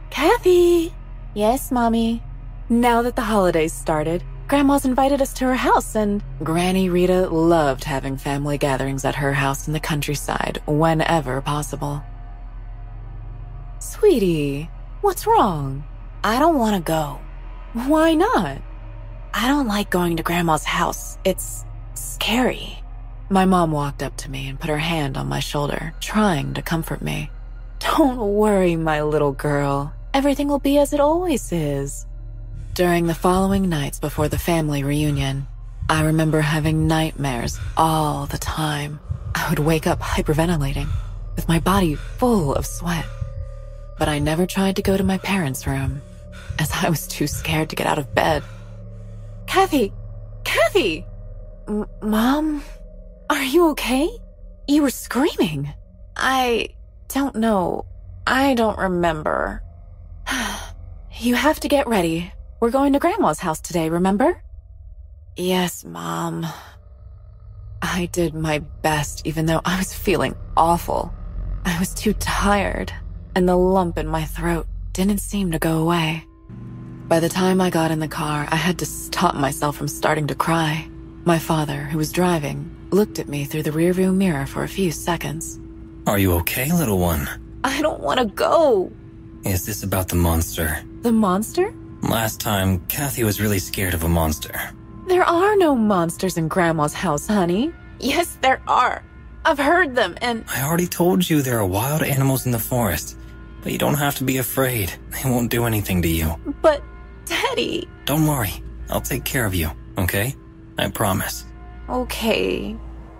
Kathy! 0.10 0.94
Yes, 1.34 1.72
Mommy? 1.72 2.24
Now 2.70 3.02
that 3.02 3.16
the 3.16 3.22
holidays 3.22 3.74
started, 3.74 4.24
Grandma's 4.48 4.86
invited 4.86 5.22
us 5.22 5.34
to 5.34 5.46
her 5.46 5.56
house, 5.56 5.96
and 5.96 6.24
Granny 6.44 6.90
Rita 6.90 7.30
loved 7.30 7.84
having 7.84 8.18
family 8.18 8.58
gatherings 8.58 9.06
at 9.06 9.16
her 9.16 9.34
house 9.34 9.68
in 9.68 9.74
the 9.74 9.80
countryside 9.80 10.62
whenever 10.66 11.40
possible. 11.42 12.04
Sweetie, 13.80 14.70
what's 15.02 15.28
wrong? 15.28 15.84
I 16.24 16.40
don't 16.40 16.58
want 16.58 16.76
to 16.76 16.82
go. 16.82 17.20
Why 17.74 18.16
not? 18.16 18.62
I 19.34 19.48
don't 19.48 19.68
like 19.68 19.92
going 19.92 20.18
to 20.18 20.24
Grandma's 20.24 20.64
house. 20.64 21.18
It's 21.24 21.64
scary. 21.94 22.84
My 23.30 23.46
mom 23.46 23.72
walked 23.72 24.02
up 24.02 24.18
to 24.18 24.32
me 24.32 24.48
and 24.48 24.60
put 24.60 24.72
her 24.72 24.80
hand 24.80 25.16
on 25.16 25.28
my 25.28 25.40
shoulder, 25.40 25.94
trying 26.00 26.56
to 26.56 26.64
comfort 26.64 27.04
me. 27.04 27.30
Don't 27.78 28.18
worry, 28.18 28.76
my 28.76 29.04
little 29.04 29.32
girl. 29.32 29.94
Everything 30.20 30.50
will 30.50 30.60
be 30.60 30.78
as 30.78 30.92
it 30.92 31.00
always 31.00 31.50
is. 31.54 32.06
During 32.74 33.08
the 33.08 33.16
following 33.16 33.70
nights 33.70 34.02
before 34.02 34.28
the 34.28 34.38
family 34.38 34.84
reunion, 34.84 35.48
I 35.88 36.04
remember 36.04 36.42
having 36.42 36.88
nightmares 36.88 37.58
all 37.78 38.26
the 38.26 38.38
time. 38.38 39.00
I 39.34 39.50
would 39.50 39.60
wake 39.60 39.88
up 39.88 40.02
hyperventilating, 40.02 40.90
with 41.38 41.48
my 41.48 41.60
body 41.60 41.96
full 41.96 42.54
of 42.54 42.66
sweat. 42.66 43.06
But 43.98 44.10
I 44.10 44.20
never 44.20 44.46
tried 44.46 44.76
to 44.76 44.82
go 44.82 44.98
to 44.98 45.06
my 45.06 45.20
parents' 45.20 45.66
room, 45.66 46.02
as 46.60 46.70
I 46.74 46.90
was 46.90 47.08
too 47.08 47.26
scared 47.26 47.70
to 47.70 47.78
get 47.78 47.88
out 47.88 47.98
of 47.98 48.14
bed. 48.14 48.44
Kathy! 49.48 49.94
Kathy! 50.44 51.06
M- 51.66 51.86
Mom? 52.02 52.62
Are 53.30 53.44
you 53.44 53.70
okay? 53.70 54.10
You 54.68 54.82
were 54.82 54.90
screaming. 54.90 55.72
I 56.18 56.76
don't 57.08 57.36
know. 57.36 57.86
I 58.28 58.54
don't 58.54 58.78
remember. 58.78 59.64
You 61.20 61.36
have 61.36 61.60
to 61.60 61.68
get 61.68 61.88
ready. 61.88 62.32
We're 62.60 62.72
going 62.72 62.94
to 62.94 63.00
Grandma's 63.00 63.40
house 63.40 63.62
today, 63.62 63.90
remember? 63.90 64.42
Yes, 65.36 65.84
Mom. 65.84 66.46
I 67.82 68.08
did 68.12 68.34
my 68.34 68.60
best, 68.60 69.26
even 69.26 69.46
though 69.46 69.62
I 69.66 69.78
was 69.78 69.94
feeling 69.94 70.36
awful. 70.56 71.14
I 71.66 71.78
was 71.80 71.94
too 71.94 72.14
tired, 72.14 72.92
and 73.36 73.48
the 73.48 73.56
lump 73.56 73.98
in 73.98 74.08
my 74.08 74.26
throat 74.26 74.68
didn't 74.94 75.20
seem 75.20 75.52
to 75.52 75.60
go 75.60 75.80
away. 75.80 76.26
By 77.08 77.20
the 77.20 77.30
time 77.30 77.62
I 77.62 77.70
got 77.70 77.92
in 77.92 78.00
the 78.00 78.08
car, 78.08 78.48
I 78.50 78.56
had 78.56 78.80
to 78.80 78.86
stop 78.86 79.36
myself 79.36 79.78
from 79.78 79.88
starting 79.88 80.28
to 80.28 80.36
cry. 80.36 80.88
My 81.26 81.40
father, 81.40 81.84
who 81.84 81.98
was 81.98 82.12
driving, 82.12 82.70
looked 82.92 83.20
at 83.20 83.30
me 83.30 83.46
through 83.46 83.64
the 83.64 83.72
rearview 83.72 84.14
mirror 84.14 84.46
for 84.46 84.64
a 84.64 84.70
few 84.70 84.92
seconds. 84.92 85.60
Are 86.08 86.20
you 86.20 86.34
okay, 86.34 86.72
little 86.72 87.00
one? 87.00 87.28
I 87.64 87.82
don't 87.82 88.02
want 88.02 88.20
to 88.20 88.26
go. 88.26 88.92
Is 89.44 89.66
this 89.66 89.84
about 89.84 90.10
the 90.10 90.16
monster? 90.16 90.84
The 91.02 91.12
monster? 91.12 91.74
Last 92.02 92.40
time, 92.40 92.80
Kathy 92.88 93.24
was 93.24 93.40
really 93.42 93.60
scared 93.60 93.94
of 93.94 94.04
a 94.04 94.10
monster. 94.10 94.54
There 95.08 95.24
are 95.24 95.56
no 95.56 95.76
monsters 95.76 96.38
in 96.38 96.48
Grandma's 96.48 96.94
house, 96.94 97.28
honey. 97.28 97.74
Yes, 98.00 98.38
there 98.42 98.62
are. 98.68 99.04
I've 99.46 99.58
heard 99.58 99.96
them, 99.96 100.18
and. 100.22 100.44
I 100.48 100.64
already 100.64 100.88
told 100.88 101.28
you 101.30 101.42
there 101.42 101.60
are 101.60 101.66
wild 101.66 102.04
animals 102.04 102.46
in 102.46 102.52
the 102.52 102.60
forest, 102.60 103.18
but 103.64 103.72
you 103.72 103.78
don't 103.78 103.96
have 103.98 104.16
to 104.16 104.24
be 104.24 104.38
afraid. 104.38 104.94
They 105.10 105.30
won't 105.30 105.52
do 105.52 105.66
anything 105.66 106.02
to 106.02 106.08
you. 106.08 106.36
But, 106.62 106.84
Daddy. 107.26 107.88
Don't 108.06 108.28
worry. 108.28 108.64
I'll 108.90 109.02
take 109.02 109.24
care 109.24 109.46
of 109.46 109.56
you, 109.56 109.72
okay? 109.98 110.36
I 110.78 110.90
promise. 110.90 111.46
Okay. 111.88 112.78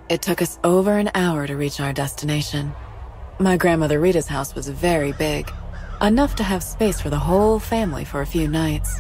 It 0.10 0.22
took 0.22 0.42
us 0.42 0.60
over 0.64 0.98
an 0.98 1.12
hour 1.16 1.48
to 1.48 1.56
reach 1.56 1.80
our 1.80 1.94
destination. 1.94 2.74
My 3.40 3.58
grandmother 3.58 4.00
Rita's 4.00 4.28
house 4.28 4.54
was 4.54 4.68
very 4.68 5.14
big, 5.14 5.50
enough 6.02 6.36
to 6.36 6.44
have 6.44 6.64
space 6.64 7.02
for 7.02 7.10
the 7.10 7.20
whole 7.20 7.60
family 7.60 8.06
for 8.06 8.22
a 8.22 8.26
few 8.26 8.48
nights. 8.48 9.00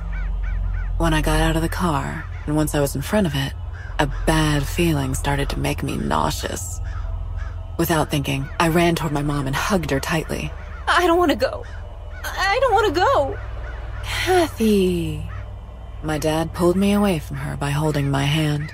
When 0.97 1.13
I 1.13 1.21
got 1.21 1.39
out 1.39 1.55
of 1.55 1.61
the 1.61 1.69
car, 1.69 2.25
and 2.45 2.55
once 2.55 2.75
I 2.75 2.81
was 2.81 2.95
in 2.95 3.01
front 3.01 3.27
of 3.27 3.33
it, 3.35 3.53
a 3.99 4.07
bad 4.25 4.63
feeling 4.63 5.13
started 5.13 5.49
to 5.49 5.59
make 5.59 5.83
me 5.83 5.97
nauseous. 5.97 6.79
Without 7.77 8.11
thinking, 8.11 8.47
I 8.59 8.67
ran 8.67 8.95
toward 8.95 9.13
my 9.13 9.21
mom 9.21 9.47
and 9.47 9.55
hugged 9.55 9.91
her 9.91 9.99
tightly. 9.99 10.51
I 10.87 11.07
don't 11.07 11.17
want 11.17 11.31
to 11.31 11.37
go. 11.37 11.63
I 12.23 12.57
don't 12.59 12.73
want 12.73 12.93
to 12.93 12.99
go. 12.99 13.39
Kathy. 14.03 15.23
My 16.03 16.17
dad 16.17 16.53
pulled 16.53 16.75
me 16.75 16.93
away 16.93 17.19
from 17.19 17.37
her 17.37 17.55
by 17.55 17.69
holding 17.69 18.11
my 18.11 18.23
hand. 18.23 18.73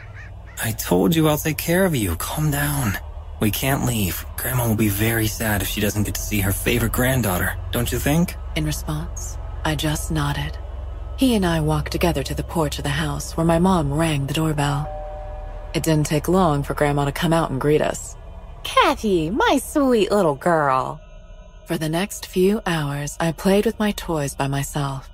I 0.64 0.72
told 0.72 1.16
you 1.16 1.28
I'll 1.28 1.38
take 1.38 1.58
care 1.58 1.86
of 1.86 1.96
you. 1.96 2.16
Calm 2.16 2.50
down. 2.50 2.98
We 3.40 3.52
can't 3.52 3.86
leave. 3.86 4.26
Grandma 4.38 4.68
will 4.68 4.76
be 4.76 4.88
very 4.88 5.28
sad 5.28 5.62
if 5.62 5.68
she 5.68 5.82
doesn't 5.82 6.04
get 6.04 6.16
to 6.16 6.22
see 6.22 6.40
her 6.40 6.52
favorite 6.52 6.94
granddaughter, 6.94 7.58
don't 7.72 7.92
you 7.92 8.00
think? 8.00 8.36
In 8.56 8.66
response, 8.66 9.38
I 9.66 9.76
just 9.76 10.12
nodded. 10.12 10.58
He 11.18 11.36
and 11.36 11.46
I 11.46 11.62
walked 11.62 11.92
together 11.92 12.24
to 12.24 12.36
the 12.36 12.44
porch 12.44 12.78
of 12.78 12.84
the 12.84 12.90
house 12.90 13.36
where 13.36 13.46
my 13.46 13.60
mom 13.60 13.94
rang 13.94 14.26
the 14.26 14.34
doorbell. 14.34 14.92
It 15.74 15.84
didn't 15.84 16.08
take 16.08 16.28
long 16.28 16.64
for 16.64 16.74
Grandma 16.74 17.06
to 17.06 17.12
come 17.12 17.34
out 17.34 17.52
and 17.52 17.60
greet 17.60 17.82
us. 17.82 18.16
Kathy, 18.64 19.30
my 19.30 19.60
sweet 19.62 20.12
little 20.12 20.36
girl. 20.36 21.00
For 21.68 21.78
the 21.78 21.90
next 21.90 22.28
few 22.28 22.62
hours, 22.66 23.18
I 23.20 23.32
played 23.32 23.66
with 23.66 23.80
my 23.80 23.92
toys 23.92 24.36
by 24.36 24.48
myself 24.48 25.10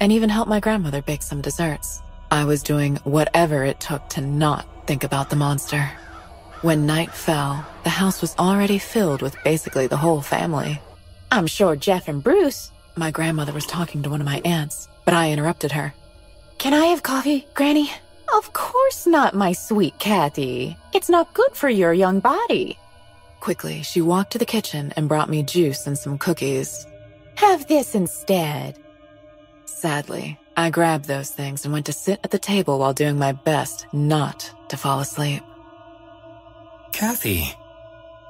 and 0.00 0.12
even 0.12 0.28
helped 0.28 0.50
my 0.50 0.60
grandmother 0.60 1.02
bake 1.02 1.22
some 1.22 1.40
desserts. 1.40 2.02
I 2.30 2.44
was 2.44 2.62
doing 2.62 2.96
whatever 3.04 3.64
it 3.64 3.80
took 3.80 4.08
to 4.10 4.20
not 4.20 4.66
think 4.86 5.04
about 5.04 5.30
the 5.30 5.36
monster. 5.36 5.90
When 6.64 6.86
night 6.86 7.12
fell, 7.12 7.62
the 7.82 7.90
house 7.90 8.22
was 8.22 8.34
already 8.38 8.78
filled 8.78 9.20
with 9.20 9.36
basically 9.44 9.86
the 9.86 9.98
whole 9.98 10.22
family. 10.22 10.80
I'm 11.30 11.46
sure 11.46 11.76
Jeff 11.76 12.08
and 12.08 12.24
Bruce. 12.24 12.70
My 12.96 13.10
grandmother 13.10 13.52
was 13.52 13.66
talking 13.66 14.02
to 14.02 14.08
one 14.08 14.22
of 14.22 14.26
my 14.26 14.40
aunts, 14.46 14.88
but 15.04 15.12
I 15.12 15.30
interrupted 15.30 15.72
her. 15.72 15.92
Can 16.56 16.72
I 16.72 16.86
have 16.86 17.02
coffee, 17.02 17.46
Granny? 17.52 17.92
Of 18.32 18.54
course 18.54 19.06
not, 19.06 19.34
my 19.34 19.52
sweet 19.52 19.98
Kathy. 19.98 20.74
It's 20.94 21.10
not 21.10 21.34
good 21.34 21.52
for 21.52 21.68
your 21.68 21.92
young 21.92 22.20
body. 22.20 22.78
Quickly, 23.40 23.82
she 23.82 24.00
walked 24.00 24.32
to 24.32 24.38
the 24.38 24.46
kitchen 24.46 24.90
and 24.96 25.06
brought 25.06 25.28
me 25.28 25.42
juice 25.42 25.86
and 25.86 25.98
some 25.98 26.16
cookies. 26.16 26.86
Have 27.34 27.68
this 27.68 27.94
instead. 27.94 28.78
Sadly, 29.66 30.38
I 30.56 30.70
grabbed 30.70 31.08
those 31.08 31.30
things 31.30 31.66
and 31.66 31.74
went 31.74 31.84
to 31.86 31.92
sit 31.92 32.20
at 32.24 32.30
the 32.30 32.38
table 32.38 32.78
while 32.78 32.94
doing 32.94 33.18
my 33.18 33.32
best 33.32 33.86
not 33.92 34.50
to 34.70 34.78
fall 34.78 35.00
asleep. 35.00 35.42
Kathy, 36.94 37.52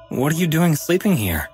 what 0.09 0.33
are 0.33 0.37
you 0.37 0.47
doing 0.47 0.75
sleeping 0.75 1.15
here? 1.15 1.47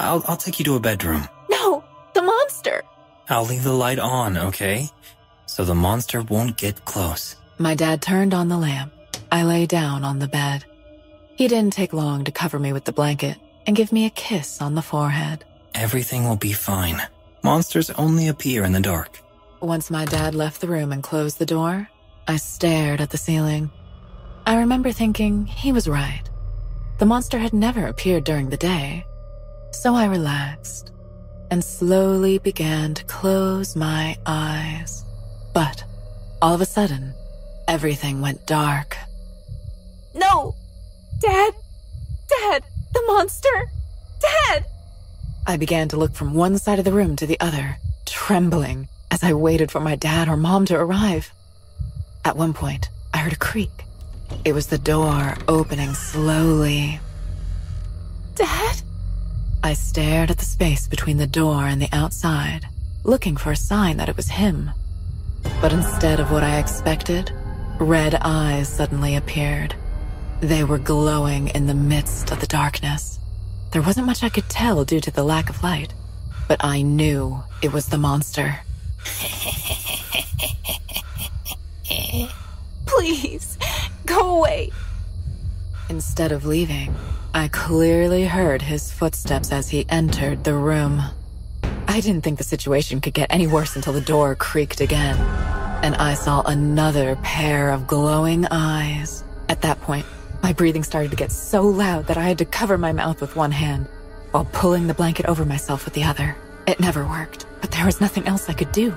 I'll, 0.00 0.24
I'll 0.26 0.36
take 0.36 0.58
you 0.58 0.64
to 0.64 0.74
a 0.74 0.80
bedroom. 0.80 1.28
No, 1.48 1.84
the 2.14 2.20
monster! 2.20 2.82
I'll 3.28 3.44
leave 3.44 3.62
the 3.62 3.72
light 3.72 4.00
on, 4.00 4.36
okay? 4.36 4.88
So 5.46 5.64
the 5.64 5.76
monster 5.76 6.20
won't 6.20 6.56
get 6.56 6.84
close. 6.84 7.36
My 7.58 7.76
dad 7.76 8.02
turned 8.02 8.34
on 8.34 8.48
the 8.48 8.58
lamp. 8.58 8.92
I 9.30 9.44
lay 9.44 9.66
down 9.66 10.02
on 10.02 10.18
the 10.18 10.26
bed. 10.26 10.64
He 11.36 11.46
didn't 11.46 11.74
take 11.74 11.92
long 11.92 12.24
to 12.24 12.32
cover 12.32 12.58
me 12.58 12.72
with 12.72 12.86
the 12.86 12.92
blanket 12.92 13.38
and 13.64 13.76
give 13.76 13.92
me 13.92 14.04
a 14.04 14.10
kiss 14.10 14.60
on 14.60 14.74
the 14.74 14.82
forehead. 14.82 15.44
Everything 15.76 16.28
will 16.28 16.36
be 16.36 16.52
fine. 16.52 17.00
Monsters 17.44 17.90
only 17.90 18.26
appear 18.26 18.64
in 18.64 18.72
the 18.72 18.80
dark. 18.80 19.20
Once 19.60 19.92
my 19.92 20.04
dad 20.06 20.34
left 20.34 20.60
the 20.60 20.66
room 20.66 20.90
and 20.90 21.04
closed 21.04 21.38
the 21.38 21.46
door, 21.46 21.88
I 22.26 22.36
stared 22.36 23.00
at 23.00 23.10
the 23.10 23.16
ceiling. 23.16 23.70
I 24.44 24.58
remember 24.58 24.90
thinking 24.90 25.46
he 25.46 25.70
was 25.70 25.86
right. 25.86 26.22
The 26.98 27.06
monster 27.06 27.38
had 27.38 27.52
never 27.52 27.86
appeared 27.86 28.24
during 28.24 28.50
the 28.50 28.56
day. 28.56 29.04
So 29.70 29.94
I 29.94 30.06
relaxed 30.06 30.90
and 31.50 31.62
slowly 31.62 32.38
began 32.38 32.94
to 32.94 33.04
close 33.04 33.76
my 33.76 34.16
eyes. 34.26 35.04
But 35.54 35.84
all 36.42 36.54
of 36.54 36.60
a 36.60 36.66
sudden, 36.66 37.14
everything 37.68 38.20
went 38.20 38.46
dark. 38.46 38.96
No! 40.14 40.56
Dad! 41.20 41.54
Dad! 42.28 42.64
The 42.92 43.02
monster! 43.06 43.70
Dad! 44.20 44.66
I 45.46 45.56
began 45.56 45.88
to 45.90 45.96
look 45.96 46.14
from 46.14 46.34
one 46.34 46.58
side 46.58 46.80
of 46.80 46.84
the 46.84 46.92
room 46.92 47.14
to 47.16 47.26
the 47.26 47.38
other, 47.38 47.78
trembling 48.06 48.88
as 49.10 49.22
I 49.22 49.32
waited 49.34 49.70
for 49.70 49.80
my 49.80 49.94
dad 49.94 50.28
or 50.28 50.36
mom 50.36 50.66
to 50.66 50.76
arrive. 50.76 51.32
At 52.24 52.36
one 52.36 52.52
point, 52.52 52.90
I 53.14 53.18
heard 53.18 53.32
a 53.32 53.36
creak. 53.36 53.84
It 54.44 54.52
was 54.52 54.68
the 54.68 54.78
door 54.78 55.36
opening 55.46 55.94
slowly. 55.94 57.00
Dad? 58.34 58.82
I 59.62 59.74
stared 59.74 60.30
at 60.30 60.38
the 60.38 60.44
space 60.44 60.86
between 60.86 61.16
the 61.16 61.26
door 61.26 61.64
and 61.64 61.82
the 61.82 61.88
outside, 61.92 62.66
looking 63.04 63.36
for 63.36 63.50
a 63.50 63.56
sign 63.56 63.96
that 63.96 64.08
it 64.08 64.16
was 64.16 64.28
him. 64.28 64.70
But 65.60 65.72
instead 65.72 66.20
of 66.20 66.30
what 66.30 66.44
I 66.44 66.58
expected, 66.58 67.32
red 67.78 68.14
eyes 68.14 68.68
suddenly 68.68 69.16
appeared. 69.16 69.74
They 70.40 70.62
were 70.62 70.78
glowing 70.78 71.48
in 71.48 71.66
the 71.66 71.74
midst 71.74 72.30
of 72.30 72.40
the 72.40 72.46
darkness. 72.46 73.18
There 73.72 73.82
wasn't 73.82 74.06
much 74.06 74.22
I 74.22 74.28
could 74.28 74.48
tell 74.48 74.84
due 74.84 75.00
to 75.00 75.10
the 75.10 75.24
lack 75.24 75.50
of 75.50 75.62
light, 75.62 75.92
but 76.46 76.62
I 76.64 76.82
knew 76.82 77.42
it 77.60 77.72
was 77.72 77.88
the 77.88 77.98
monster. 77.98 78.60
Please, 82.86 83.57
Instead 85.88 86.32
of 86.32 86.44
leaving, 86.44 86.94
I 87.32 87.48
clearly 87.48 88.24
heard 88.24 88.62
his 88.62 88.92
footsteps 88.92 89.52
as 89.52 89.70
he 89.70 89.86
entered 89.88 90.44
the 90.44 90.54
room. 90.54 91.02
I 91.86 92.00
didn't 92.00 92.22
think 92.22 92.38
the 92.38 92.44
situation 92.44 93.00
could 93.00 93.14
get 93.14 93.30
any 93.30 93.46
worse 93.46 93.76
until 93.76 93.92
the 93.92 94.00
door 94.00 94.34
creaked 94.34 94.80
again, 94.80 95.16
and 95.82 95.94
I 95.96 96.14
saw 96.14 96.42
another 96.42 97.16
pair 97.16 97.70
of 97.70 97.86
glowing 97.86 98.46
eyes. 98.50 99.24
At 99.48 99.62
that 99.62 99.80
point, 99.80 100.04
my 100.42 100.52
breathing 100.52 100.84
started 100.84 101.10
to 101.10 101.16
get 101.16 101.32
so 101.32 101.62
loud 101.62 102.06
that 102.08 102.16
I 102.18 102.24
had 102.24 102.38
to 102.38 102.44
cover 102.44 102.76
my 102.76 102.92
mouth 102.92 103.20
with 103.20 103.36
one 103.36 103.52
hand 103.52 103.86
while 104.32 104.44
pulling 104.52 104.86
the 104.86 104.94
blanket 104.94 105.26
over 105.26 105.44
myself 105.44 105.84
with 105.84 105.94
the 105.94 106.04
other. 106.04 106.36
It 106.66 106.80
never 106.80 107.06
worked, 107.06 107.46
but 107.60 107.70
there 107.70 107.86
was 107.86 108.00
nothing 108.00 108.26
else 108.26 108.48
I 108.48 108.52
could 108.52 108.72
do. 108.72 108.92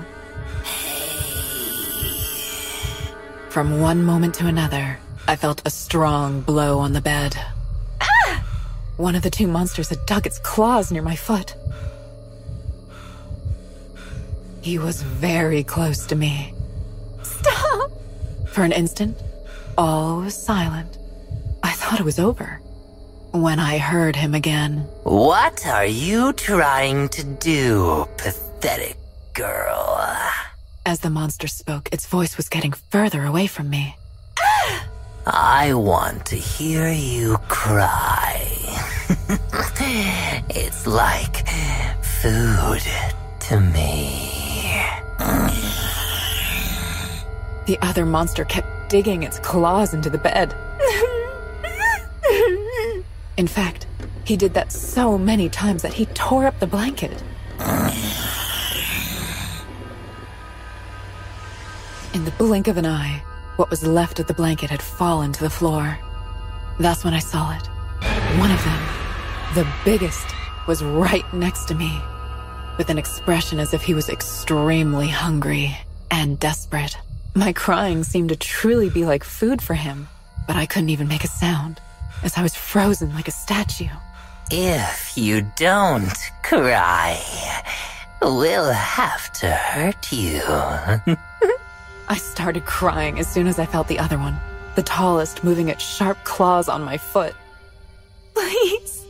From 3.48 3.80
one 3.80 4.02
moment 4.02 4.34
to 4.34 4.46
another, 4.46 4.98
I 5.26 5.36
felt 5.36 5.62
a 5.64 5.70
strong 5.70 6.40
blow 6.40 6.78
on 6.78 6.92
the 6.92 7.00
bed. 7.00 7.36
Ah! 8.00 8.44
One 8.96 9.14
of 9.14 9.22
the 9.22 9.30
two 9.30 9.46
monsters 9.46 9.88
had 9.88 10.04
dug 10.06 10.26
its 10.26 10.38
claws 10.38 10.90
near 10.90 11.02
my 11.02 11.16
foot. 11.16 11.54
He 14.60 14.78
was 14.78 15.02
very 15.02 15.64
close 15.64 16.06
to 16.06 16.16
me. 16.16 16.54
Stop! 17.22 17.90
For 18.48 18.64
an 18.64 18.72
instant, 18.72 19.16
all 19.78 20.18
was 20.18 20.34
silent. 20.34 20.98
I 21.62 21.72
thought 21.72 22.00
it 22.00 22.04
was 22.04 22.18
over. 22.18 22.60
When 23.30 23.58
I 23.58 23.78
heard 23.78 24.16
him 24.16 24.34
again. 24.34 24.86
What 25.04 25.66
are 25.66 25.86
you 25.86 26.32
trying 26.34 27.08
to 27.10 27.24
do, 27.24 28.06
pathetic 28.18 28.96
girl? 29.32 30.00
As 30.84 31.00
the 31.00 31.10
monster 31.10 31.46
spoke, 31.46 31.88
its 31.92 32.06
voice 32.06 32.36
was 32.36 32.48
getting 32.48 32.72
further 32.72 33.24
away 33.24 33.46
from 33.46 33.70
me. 33.70 33.96
I 35.24 35.72
want 35.74 36.26
to 36.26 36.36
hear 36.36 36.90
you 36.90 37.36
cry. 37.48 38.42
it's 40.50 40.86
like 40.86 41.46
food 42.02 42.82
to 43.40 43.60
me. 43.60 44.28
The 47.66 47.78
other 47.80 48.04
monster 48.04 48.44
kept 48.44 48.90
digging 48.90 49.22
its 49.22 49.38
claws 49.38 49.94
into 49.94 50.10
the 50.10 50.18
bed. 50.18 50.54
In 53.36 53.46
fact, 53.46 53.86
he 54.24 54.36
did 54.36 54.54
that 54.54 54.72
so 54.72 55.16
many 55.16 55.48
times 55.48 55.82
that 55.82 55.94
he 55.94 56.06
tore 56.06 56.46
up 56.46 56.58
the 56.58 56.66
blanket. 56.66 57.22
In 62.12 62.24
the 62.24 62.32
blink 62.36 62.66
of 62.66 62.76
an 62.76 62.86
eye, 62.86 63.22
what 63.56 63.70
was 63.70 63.86
left 63.86 64.18
of 64.18 64.26
the 64.26 64.34
blanket 64.34 64.70
had 64.70 64.82
fallen 64.82 65.32
to 65.32 65.40
the 65.40 65.50
floor. 65.50 65.98
That's 66.78 67.04
when 67.04 67.14
I 67.14 67.18
saw 67.18 67.54
it. 67.56 67.66
One 68.38 68.50
of 68.50 68.64
them, 68.64 68.82
the 69.54 69.68
biggest, 69.84 70.26
was 70.66 70.82
right 70.82 71.30
next 71.34 71.66
to 71.66 71.74
me, 71.74 72.00
with 72.78 72.88
an 72.88 72.98
expression 72.98 73.58
as 73.58 73.74
if 73.74 73.82
he 73.82 73.94
was 73.94 74.08
extremely 74.08 75.08
hungry 75.08 75.76
and 76.10 76.38
desperate. 76.38 76.96
My 77.34 77.52
crying 77.52 78.04
seemed 78.04 78.30
to 78.30 78.36
truly 78.36 78.90
be 78.90 79.04
like 79.04 79.24
food 79.24 79.60
for 79.62 79.74
him, 79.74 80.08
but 80.46 80.56
I 80.56 80.66
couldn't 80.66 80.90
even 80.90 81.08
make 81.08 81.24
a 81.24 81.28
sound, 81.28 81.80
as 82.22 82.36
I 82.36 82.42
was 82.42 82.54
frozen 82.54 83.14
like 83.14 83.28
a 83.28 83.32
statue. 83.32 83.88
If 84.50 85.12
you 85.16 85.46
don't 85.56 86.12
cry, 86.42 87.18
we'll 88.20 88.72
have 88.72 89.32
to 89.34 89.50
hurt 89.50 90.12
you. 90.12 90.42
I 92.12 92.16
started 92.16 92.66
crying 92.66 93.18
as 93.18 93.26
soon 93.26 93.46
as 93.46 93.58
I 93.58 93.64
felt 93.64 93.88
the 93.88 93.98
other 93.98 94.18
one, 94.18 94.36
the 94.74 94.82
tallest 94.82 95.44
moving 95.44 95.70
its 95.70 95.82
sharp 95.82 96.22
claws 96.24 96.68
on 96.68 96.82
my 96.82 96.98
foot. 96.98 97.34
Please. 98.34 99.06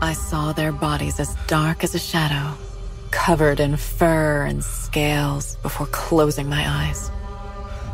I 0.00 0.12
saw 0.12 0.52
their 0.52 0.70
bodies 0.70 1.18
as 1.18 1.34
dark 1.48 1.82
as 1.82 1.96
a 1.96 1.98
shadow, 1.98 2.56
covered 3.10 3.58
in 3.58 3.76
fur 3.76 4.44
and 4.44 4.62
scales 4.62 5.56
before 5.56 5.88
closing 5.88 6.48
my 6.48 6.64
eyes. 6.64 7.10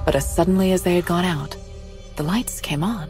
But 0.05 0.14
as 0.14 0.31
suddenly 0.31 0.72
as 0.72 0.83
they 0.83 0.96
had 0.96 1.07
gone 1.07 1.25
out, 1.25 1.57
the 2.16 2.22
lights 2.22 2.61
came 2.61 2.85
on. 2.85 3.09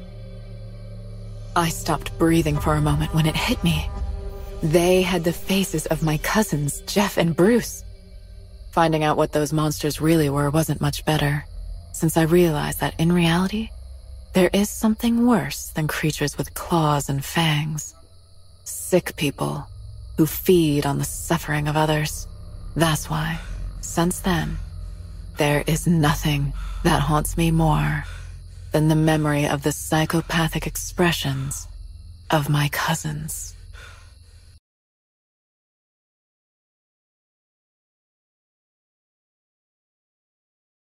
I 1.57 1.71
stopped 1.71 2.17
breathing 2.21 2.57
for 2.57 2.75
a 2.75 2.81
moment 2.81 3.12
when 3.15 3.27
it 3.27 3.35
hit 3.35 3.65
me. 3.65 3.91
They 4.62 5.03
had 5.03 5.25
the 5.25 5.33
faces 5.33 5.87
of 5.87 6.05
my 6.05 6.19
cousins, 6.19 6.83
Jeff 6.87 7.17
and 7.17 7.35
Bruce. 7.35 7.83
Finding 8.77 9.05
out 9.05 9.17
what 9.17 9.33
those 9.33 9.55
monsters 9.55 10.03
really 10.03 10.29
were 10.29 10.51
wasn't 10.51 10.83
much 10.83 11.03
better, 11.07 11.47
since 11.95 12.19
I 12.19 12.25
realized 12.25 12.81
that 12.81 12.93
in 12.99 13.11
reality, 13.11 13.71
there 14.35 14.51
is 14.53 14.69
something 14.69 15.27
worse 15.27 15.71
than 15.71 15.89
creatures 15.89 16.37
with 16.37 16.53
claws 16.53 17.09
and 17.09 17.25
fangs. 17.25 17.95
Sick 18.65 19.17
people 19.17 19.67
who 20.19 20.27
feed 20.27 20.85
on 20.85 20.99
the 20.99 21.07
suffering 21.07 21.69
of 21.69 21.77
others. 21.79 22.29
That's 22.75 23.09
why, 23.09 23.41
since 23.81 24.19
then, 24.19 24.59
there 25.39 25.65
is 25.67 25.87
nothing 25.87 26.53
that 26.85 27.01
haunts 27.01 27.39
me 27.39 27.51
more 27.51 28.05
than 28.73 28.89
the 28.89 28.95
memory 28.95 29.47
of 29.47 29.62
the 29.62 29.73
psychopathic 29.73 30.67
expressions 30.67 31.67
of 32.31 32.51
my 32.51 32.69
cousins. 32.69 33.56